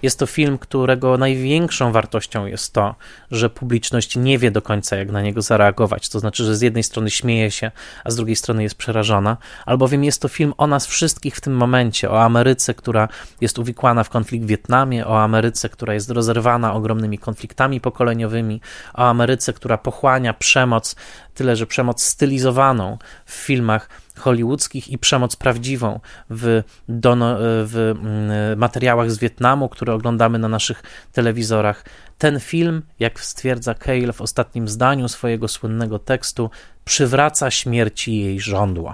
[0.02, 2.96] Jest to film, którego największą wartością jest to,
[3.32, 6.10] że publiczność nie wie do końca, jak na niego zareagować.
[6.10, 7.72] To znaczy, że z jednej strony śmieje się,
[8.04, 11.56] a z drugiej strony jest przerażona, albowiem jest to film o nas wszystkich w tym
[11.56, 13.08] momencie, o Ameryce, która
[13.42, 18.62] jest uwikłana w konflikt w Wietnamie, o Ameryce, która jest rozerwana ogromnymi konfliktami pokoleniowymi,
[18.94, 20.96] o Ameryce, która pochłania przemoc,
[21.34, 22.93] tyle że przemoc stylizowaną
[23.26, 30.40] w filmach hollywoodzkich i przemoc prawdziwą w, dono, w mm, materiałach z Wietnamu, które oglądamy
[30.40, 31.86] na naszych telewizorach.
[32.18, 36.50] Ten film, jak stwierdza Cale w ostatnim zdaniu swojego słynnego tekstu,
[36.86, 38.94] przywraca śmierci jej żądło.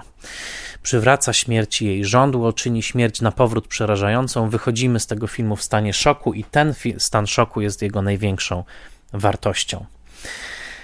[0.82, 4.50] Przywraca śmierci jej żądło, czyni śmierć na powrót przerażającą.
[4.50, 8.64] Wychodzimy z tego filmu w stanie szoku, i ten stan szoku jest jego największą
[9.12, 9.84] wartością.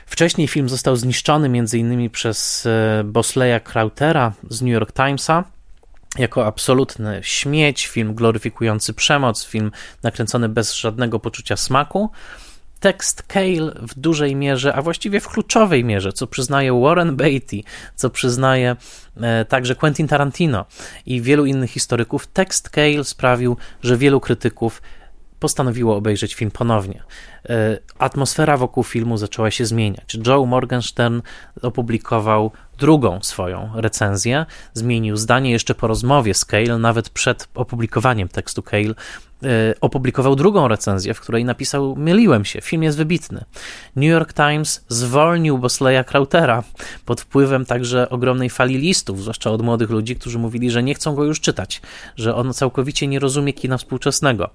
[0.07, 2.11] Wcześniej film został zniszczony m.in.
[2.11, 5.45] przez e, Bosleya Krautera z New York Timesa
[6.19, 9.71] jako absolutny śmieć, film gloryfikujący przemoc, film
[10.03, 12.11] nakręcony bez żadnego poczucia smaku.
[12.81, 17.63] Tekst Cale w dużej mierze, a właściwie w kluczowej mierze, co przyznaje Warren Beatty,
[17.95, 18.77] co przyznaje
[19.17, 20.65] e, także Quentin Tarantino
[21.07, 24.83] i wielu innych historyków, tekst Cale sprawił, że wielu krytyków
[25.41, 27.03] postanowiło obejrzeć film ponownie.
[27.49, 30.19] E, atmosfera wokół filmu zaczęła się zmieniać.
[30.27, 31.21] Joe Morgenstern
[31.63, 38.63] opublikował drugą swoją recenzję, zmienił zdanie jeszcze po rozmowie z Cale, nawet przed opublikowaniem tekstu
[38.63, 38.95] Cale,
[39.81, 43.45] opublikował drugą recenzję, w której napisał: Myliłem się, film jest wybitny.
[43.97, 46.63] New York Times zwolnił Bosleya Krautera
[47.05, 51.15] pod wpływem także ogromnej fali listów, zwłaszcza od młodych ludzi, którzy mówili, że nie chcą
[51.15, 51.83] go już czytać,
[52.17, 54.51] że on całkowicie nie rozumie kina współczesnego.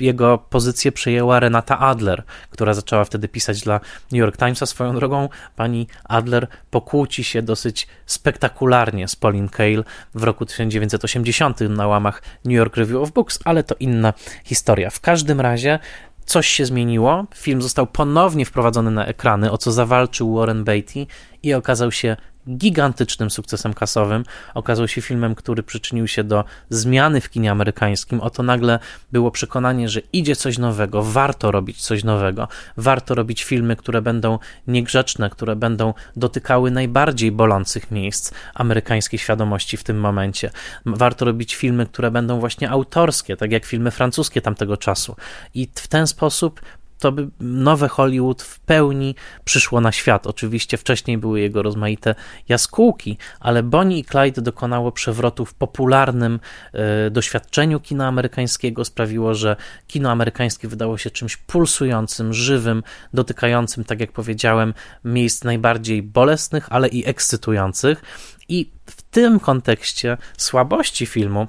[0.00, 3.80] Jego pozycję przejęła Renata Adler, która zaczęła wtedy pisać dla
[4.12, 4.66] New York Timesa.
[4.66, 9.84] Swoją drogą pani Adler pokłóci się dosyć spektakularnie z Pauline Kael
[10.14, 14.12] w roku 1980 na łamach New York Review of Books, ale to inna inna
[14.44, 14.90] historia.
[14.90, 15.78] W każdym razie
[16.24, 17.24] coś się zmieniło.
[17.34, 21.06] Film został ponownie wprowadzony na ekrany, o co zawalczył Warren Beatty
[21.42, 22.16] i okazał się
[22.48, 24.24] gigantycznym sukcesem kasowym.
[24.54, 28.20] Okazał się filmem, który przyczynił się do zmiany w kinie amerykańskim.
[28.20, 28.78] Oto nagle
[29.12, 34.38] było przekonanie, że idzie coś nowego, warto robić coś nowego, warto robić filmy, które będą
[34.66, 40.50] niegrzeczne, które będą dotykały najbardziej bolących miejsc amerykańskiej świadomości w tym momencie.
[40.86, 45.16] Warto robić filmy, które będą właśnie autorskie, tak jak filmy francuskie tamtego czasu.
[45.54, 46.60] I w ten sposób
[47.00, 50.26] to by nowe Hollywood w pełni przyszło na świat.
[50.26, 52.14] Oczywiście wcześniej były jego rozmaite
[52.48, 56.40] jaskółki, ale Bonnie i Clyde dokonało przewrotu w popularnym
[56.72, 62.82] e, doświadczeniu kina amerykańskiego, sprawiło, że kino amerykańskie wydało się czymś pulsującym, żywym,
[63.14, 64.74] dotykającym, tak jak powiedziałem,
[65.04, 68.02] miejsc najbardziej bolesnych, ale i ekscytujących.
[68.48, 71.48] I w tym kontekście słabości filmu,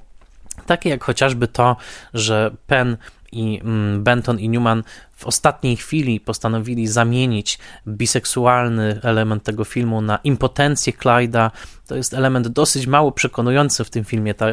[0.65, 1.75] takie jak chociażby to,
[2.13, 2.97] że Penn
[3.31, 4.83] i mm, Benton i Newman
[5.21, 11.51] w ostatniej chwili postanowili zamienić biseksualny element tego filmu na impotencję Clyda.
[11.87, 14.45] To jest element dosyć mało przekonujący w tym filmie, ta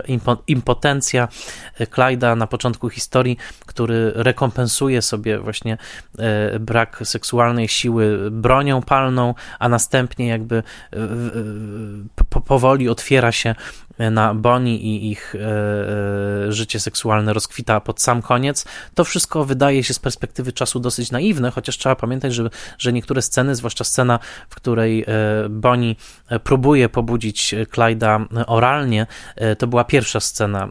[0.47, 1.29] impotencja
[1.79, 5.79] e, Clyda na początku historii, który rekompensuje sobie właśnie
[6.19, 10.99] e, brak seksualnej siły bronią palną, a następnie jakby e,
[12.45, 13.55] powoli otwiera się
[13.99, 15.35] na Bonnie i ich
[16.49, 18.65] życie seksualne rozkwita pod sam koniec.
[18.95, 23.23] To wszystko wydaje się z perspektywy czasu dosyć naiwne, chociaż trzeba pamiętać, że, że niektóre
[23.23, 25.05] sceny, zwłaszcza scena, w której
[25.51, 25.95] Bonnie
[26.45, 29.07] próbuje pobudzić Clyda oralnie,
[29.59, 30.69] to była pierwsza scena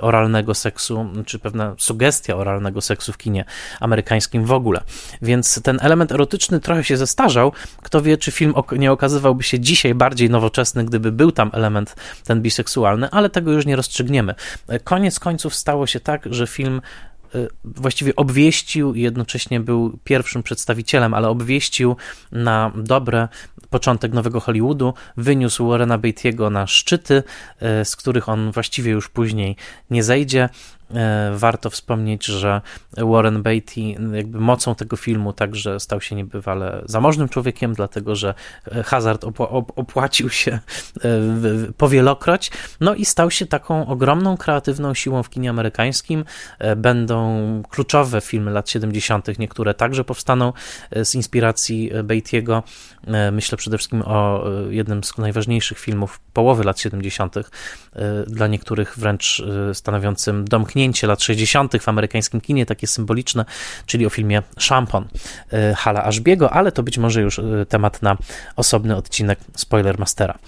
[0.00, 3.44] oralnego seksu, czy pewna sugestia oralnego seksu w kinie
[3.80, 4.80] amerykańskim w ogóle.
[5.22, 7.52] Więc ten element erotyczny trochę się zestarzał.
[7.82, 12.42] Kto wie, czy film nie okazywałby się dzisiaj bardziej nowoczesny, gdyby był tam element ten
[12.42, 14.34] biseksualny, ale tego już nie rozstrzygniemy.
[14.84, 16.80] Koniec końców stało się tak, że film
[17.64, 21.96] właściwie obwieścił i jednocześnie był pierwszym przedstawicielem, ale obwieścił
[22.32, 23.28] na dobre
[23.70, 27.22] początek nowego Hollywoodu, wyniósł Warrena Beatty'ego na szczyty,
[27.82, 29.56] y, z których on właściwie już później
[29.90, 30.48] nie zejdzie.
[30.94, 32.60] E, warto wspomnieć, że
[32.96, 33.80] Warren Beatty
[34.12, 38.34] jakby mocą tego filmu także stał się niebywale zamożnym człowiekiem, dlatego że
[38.84, 39.24] hazard
[39.76, 40.60] opłacił się e,
[41.76, 46.24] powielokroć, no i stał się taką ogromną kreatywną siłą w kinie amerykańskim.
[46.58, 50.52] E, będą kluczowe filmy lat 70., niektóre także powstaną
[51.04, 52.62] z inspiracji Beatty'ego.
[53.32, 57.34] Myślę przede wszystkim o jednym z najważniejszych filmów połowy lat 70.,
[58.26, 61.82] dla niektórych wręcz stanowiącym domknięcie zamknięcie lat 60.
[61.82, 63.44] w amerykańskim kinie, takie symboliczne,
[63.86, 65.04] czyli o filmie Szampon
[65.52, 68.16] y, Hala Ashbiego, ale to być może już y, temat na
[68.56, 70.38] osobny odcinek Spoilermastera.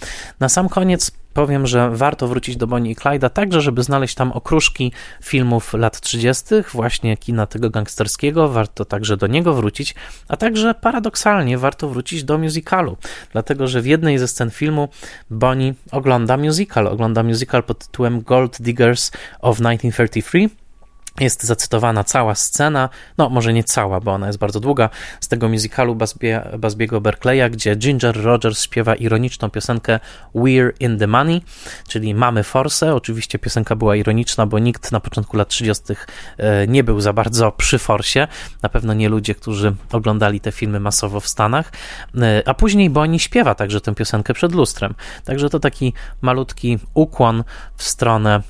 [0.41, 4.33] Na sam koniec powiem, że warto wrócić do Bonnie i Clyda, także żeby znaleźć tam
[4.33, 9.95] okruszki filmów lat 30., właśnie kina tego gangsterskiego, warto także do niego wrócić,
[10.29, 12.97] a także paradoksalnie warto wrócić do musicalu,
[13.33, 14.89] dlatego że w jednej ze scen filmu
[15.31, 19.11] Bonnie ogląda musical, ogląda musical pod tytułem Gold Diggers
[19.41, 20.62] of 1933,
[21.21, 22.89] jest zacytowana cała scena,
[23.19, 24.89] no może nie cała, bo ona jest bardzo długa,
[25.21, 30.01] z tego musicalu Basbie, Basbiego Berkeleya, gdzie Ginger Rogers śpiewa ironiczną piosenkę
[30.35, 31.43] We're in the Money,
[31.89, 32.95] czyli mamy forsę.
[32.95, 35.85] Oczywiście piosenka była ironiczna, bo nikt na początku lat 30.
[36.39, 38.29] E, nie był za bardzo przy forsie,
[38.63, 41.73] na pewno nie ludzie, którzy oglądali te filmy masowo w Stanach,
[42.21, 44.95] e, a później Bonnie śpiewa także tę piosenkę przed lustrem.
[45.25, 47.45] Także to taki malutki ukłon
[47.77, 48.43] w stronę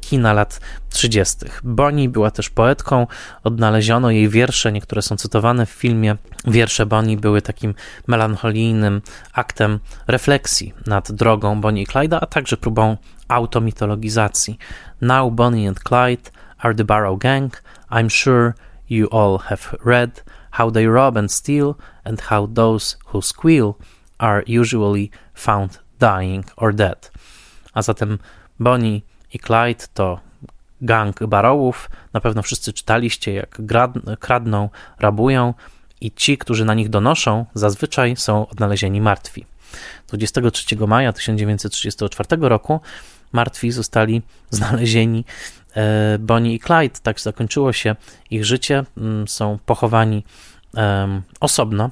[0.00, 1.36] kina lat 30.
[1.64, 3.06] Bonnie była też poetką,
[3.44, 6.16] odnaleziono jej wiersze, niektóre są cytowane w filmie.
[6.46, 7.74] Wiersze Bonnie były takim
[8.06, 12.96] melancholijnym aktem refleksji nad drogą Bonnie i Clyda, a także próbą
[13.28, 14.58] automitologizacji.
[15.00, 17.62] Now Bonnie and Clyde are the Barrow Gang.
[17.90, 18.52] I'm sure
[18.90, 21.74] you all have read how they rob and steal
[22.04, 23.74] and how those who squeal
[24.18, 27.10] are usually found dying or dead.
[27.74, 28.18] A zatem
[28.58, 29.02] Bonnie
[29.34, 30.20] i Clyde to
[30.80, 31.90] gang barołów.
[32.12, 33.60] Na pewno wszyscy czytaliście, jak
[34.20, 34.68] kradną,
[34.98, 35.54] rabują
[36.00, 39.44] i ci, którzy na nich donoszą, zazwyczaj są odnalezieni martwi.
[40.08, 42.80] 23 maja 1934 roku
[43.32, 45.24] martwi zostali znalezieni
[45.76, 46.98] e, Bonnie i Clyde.
[47.02, 47.96] Tak zakończyło się
[48.30, 48.84] ich życie.
[48.96, 50.24] Mm, są pochowani
[51.40, 51.90] osobno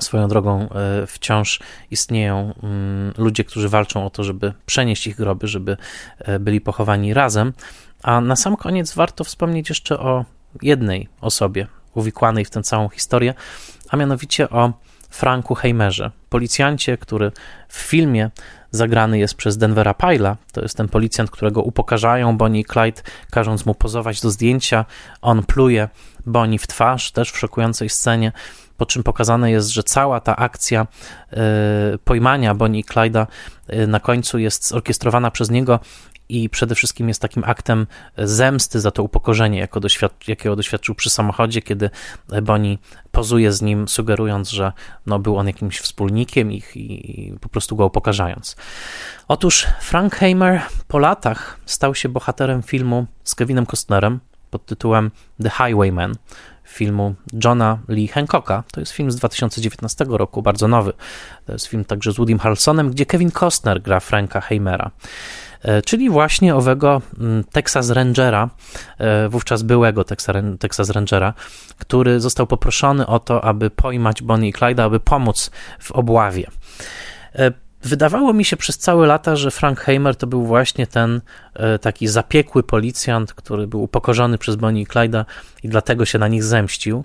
[0.00, 5.48] Swoją drogą e, wciąż istnieją mm, ludzie, którzy walczą o to, żeby przenieść ich groby,
[5.48, 5.76] żeby
[6.18, 7.52] e, byli pochowani razem.
[8.02, 10.24] A na sam koniec warto wspomnieć jeszcze o
[10.62, 13.34] jednej osobie uwikłanej w tę całą historię,
[13.88, 14.72] a mianowicie o
[15.10, 17.32] Franku Heimerze, policjancie, który
[17.68, 18.30] w filmie
[18.70, 20.36] zagrany jest przez Denvera Pyla.
[20.52, 24.84] To jest ten policjant, którego upokarzają Bonnie i Clyde, każąc mu pozować do zdjęcia.
[25.22, 25.88] On pluje
[26.26, 28.32] Bonnie w twarz, też w szokującej scenie
[28.76, 30.86] po czym pokazane jest, że cała ta akcja
[31.32, 31.36] e,
[32.04, 33.26] pojmania Bonnie i Clyda
[33.66, 35.80] e, na końcu jest zorkiestrowana przez niego
[36.28, 37.86] i przede wszystkim jest takim aktem
[38.18, 41.90] zemsty za to upokorzenie, doświad jakiego doświadczył przy samochodzie, kiedy
[42.42, 42.78] Bonnie
[43.12, 44.72] pozuje z nim, sugerując, że
[45.06, 48.56] no, był on jakimś wspólnikiem ich i, i po prostu go upokarzając.
[49.28, 54.20] Otóż Frank Hamer po latach stał się bohaterem filmu z Kevinem Costnerem
[54.50, 55.10] pod tytułem
[55.42, 56.14] The Highwayman,
[56.64, 58.64] filmu Johna Lee Hancocka.
[58.72, 60.92] To jest film z 2019 roku, bardzo nowy.
[61.46, 64.90] To jest film także z Woodym Harrelsonem, gdzie Kevin Costner gra Franka Heimera
[65.62, 68.50] e, czyli właśnie owego mm, Texas Rangera,
[68.98, 70.04] e, wówczas byłego
[70.58, 71.34] Texas Rangera,
[71.78, 76.46] który został poproszony o to, aby pojmać Bonnie i Clyde, aby pomóc w obławie.
[77.84, 81.20] Wydawało mi się przez całe lata, że Frank Heimer to był właśnie ten
[81.54, 85.24] e, taki zapiekły policjant, który był upokorzony przez Bonnie i Clyda
[85.62, 87.04] i dlatego się na nich zemścił.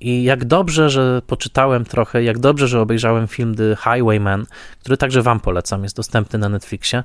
[0.00, 4.46] I jak dobrze, że poczytałem trochę, jak dobrze, że obejrzałem film The Highwayman,
[4.80, 7.04] który także Wam polecam, jest dostępny na Netflixie.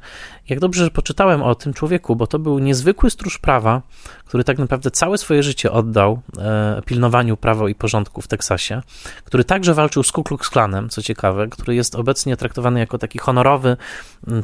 [0.50, 3.82] Jak dobrze, że poczytałem o tym człowieku, bo to był niezwykły stróż prawa,
[4.26, 8.82] który tak naprawdę całe swoje życie oddał e, pilnowaniu prawa i porządku w Teksasie,
[9.26, 13.20] który także walczył z Ku Klux Klanem, co ciekawe, który jest obecnie traktowany jako taki
[13.20, 13.78] honorowy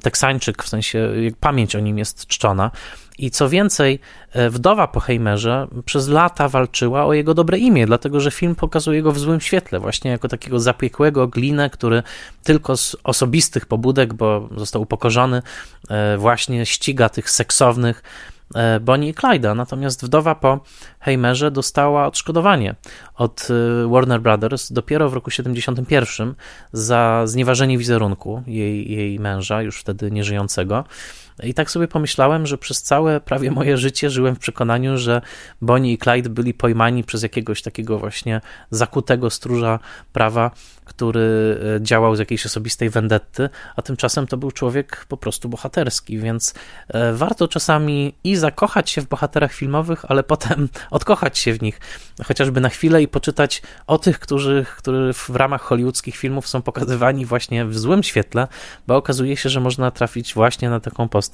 [0.01, 2.71] Teksańczyk, w sensie pamięć o nim jest czczona.
[3.19, 3.99] I co więcej,
[4.33, 9.01] e, wdowa po Heimerze przez lata walczyła o jego dobre imię, dlatego że film pokazuje
[9.01, 12.03] go w złym świetle, właśnie jako takiego zapiekłego glinę, który
[12.43, 15.41] tylko z osobistych pobudek, bo został upokorzony,
[15.89, 18.03] e, właśnie ściga tych seksownych
[18.55, 19.55] e, Bonnie i Clyda.
[19.55, 20.59] Natomiast wdowa po
[20.99, 22.75] Heimerze dostała odszkodowanie
[23.15, 23.47] od
[23.87, 26.33] Warner Brothers dopiero w roku 71
[26.73, 30.83] za znieważenie wizerunku jej, jej męża, już wtedy nieżyjącego.
[31.43, 35.21] I tak sobie pomyślałem, że przez całe prawie moje życie żyłem w przekonaniu, że
[35.61, 39.79] Bonnie i Clyde byli pojmani przez jakiegoś takiego właśnie zakutego stróża
[40.13, 40.51] prawa,
[40.85, 46.17] który e, działał z jakiejś osobistej wendetty, a tymczasem to był człowiek po prostu bohaterski,
[46.17, 46.53] więc
[46.87, 51.79] e, warto czasami i zakochać się w bohaterach filmowych, ale potem odkochać się w nich,
[52.25, 57.25] chociażby na chwilę i poczytać o tych, którzy, którzy w ramach hollywoodzkich filmów są pokazywani
[57.25, 58.47] właśnie w złym świetle,
[58.87, 61.28] bo okazuje się, że można trafić właśnie na taką postać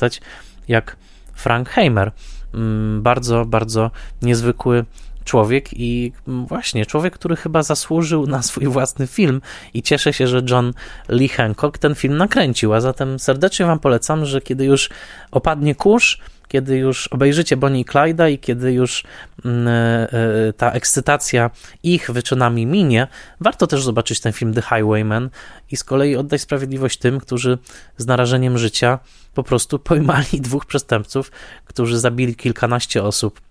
[0.67, 0.97] jak
[1.33, 2.11] Frank Heimer.
[2.53, 3.91] Mm, bardzo, bardzo
[4.21, 4.85] niezwykły
[5.25, 9.41] człowiek i właśnie człowiek, który chyba zasłużył na swój własny film
[9.73, 10.73] i cieszę się, że John
[11.09, 14.89] Lee Hancock ten film nakręcił, a zatem serdecznie wam polecam, że kiedy już
[15.31, 19.03] opadnie kurz, kiedy już obejrzycie Bonnie i Clyda i kiedy już
[19.45, 19.71] mm, e,
[20.11, 21.51] e, ta ekscytacja
[21.83, 23.07] ich wyczynami minie,
[23.39, 25.29] warto też zobaczyć ten film The Highwayman
[25.71, 27.57] i z kolei oddać sprawiedliwość tym, którzy
[27.97, 28.99] z narażeniem życia
[29.33, 31.31] po prostu pojmali dwóch przestępców,
[31.65, 33.41] którzy zabili kilkanaście osób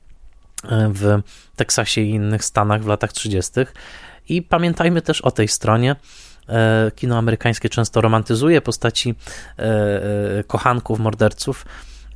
[0.70, 1.20] w
[1.56, 3.52] Teksasie i innych Stanach w latach 30.
[4.28, 5.96] I pamiętajmy też o tej stronie.
[6.48, 9.14] E, kino amerykańskie często romantyzuje postaci
[9.58, 11.66] e, e, kochanków, morderców,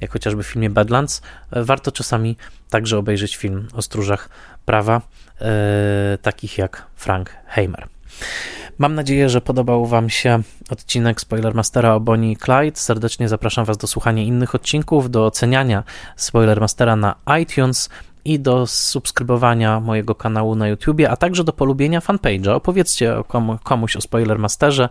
[0.00, 1.22] jak chociażby w filmie Badlands.
[1.52, 2.36] Warto czasami
[2.70, 4.28] także obejrzeć film o stróżach
[4.64, 5.00] prawa,
[6.22, 7.86] takich jak Frank Heimer.
[8.78, 12.76] Mam nadzieję, że podobał Wam się odcinek Spoilermastera o Bonnie i Clyde.
[12.76, 15.84] Serdecznie zapraszam Was do słuchania innych odcinków, do oceniania
[16.16, 17.88] Spoilermastera na iTunes
[18.24, 22.50] i do subskrybowania mojego kanału na YouTubie, a także do polubienia fanpage'a.
[22.50, 24.88] Opowiedzcie komu, komuś o Spoilermasterze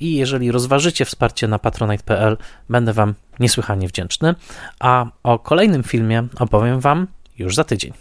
[0.00, 2.36] i jeżeli rozważycie wsparcie na patronite.pl,
[2.68, 4.34] będę Wam niesłychanie wdzięczny.
[4.80, 7.06] A o kolejnym filmie opowiem Wam
[7.38, 7.92] już za tydzień.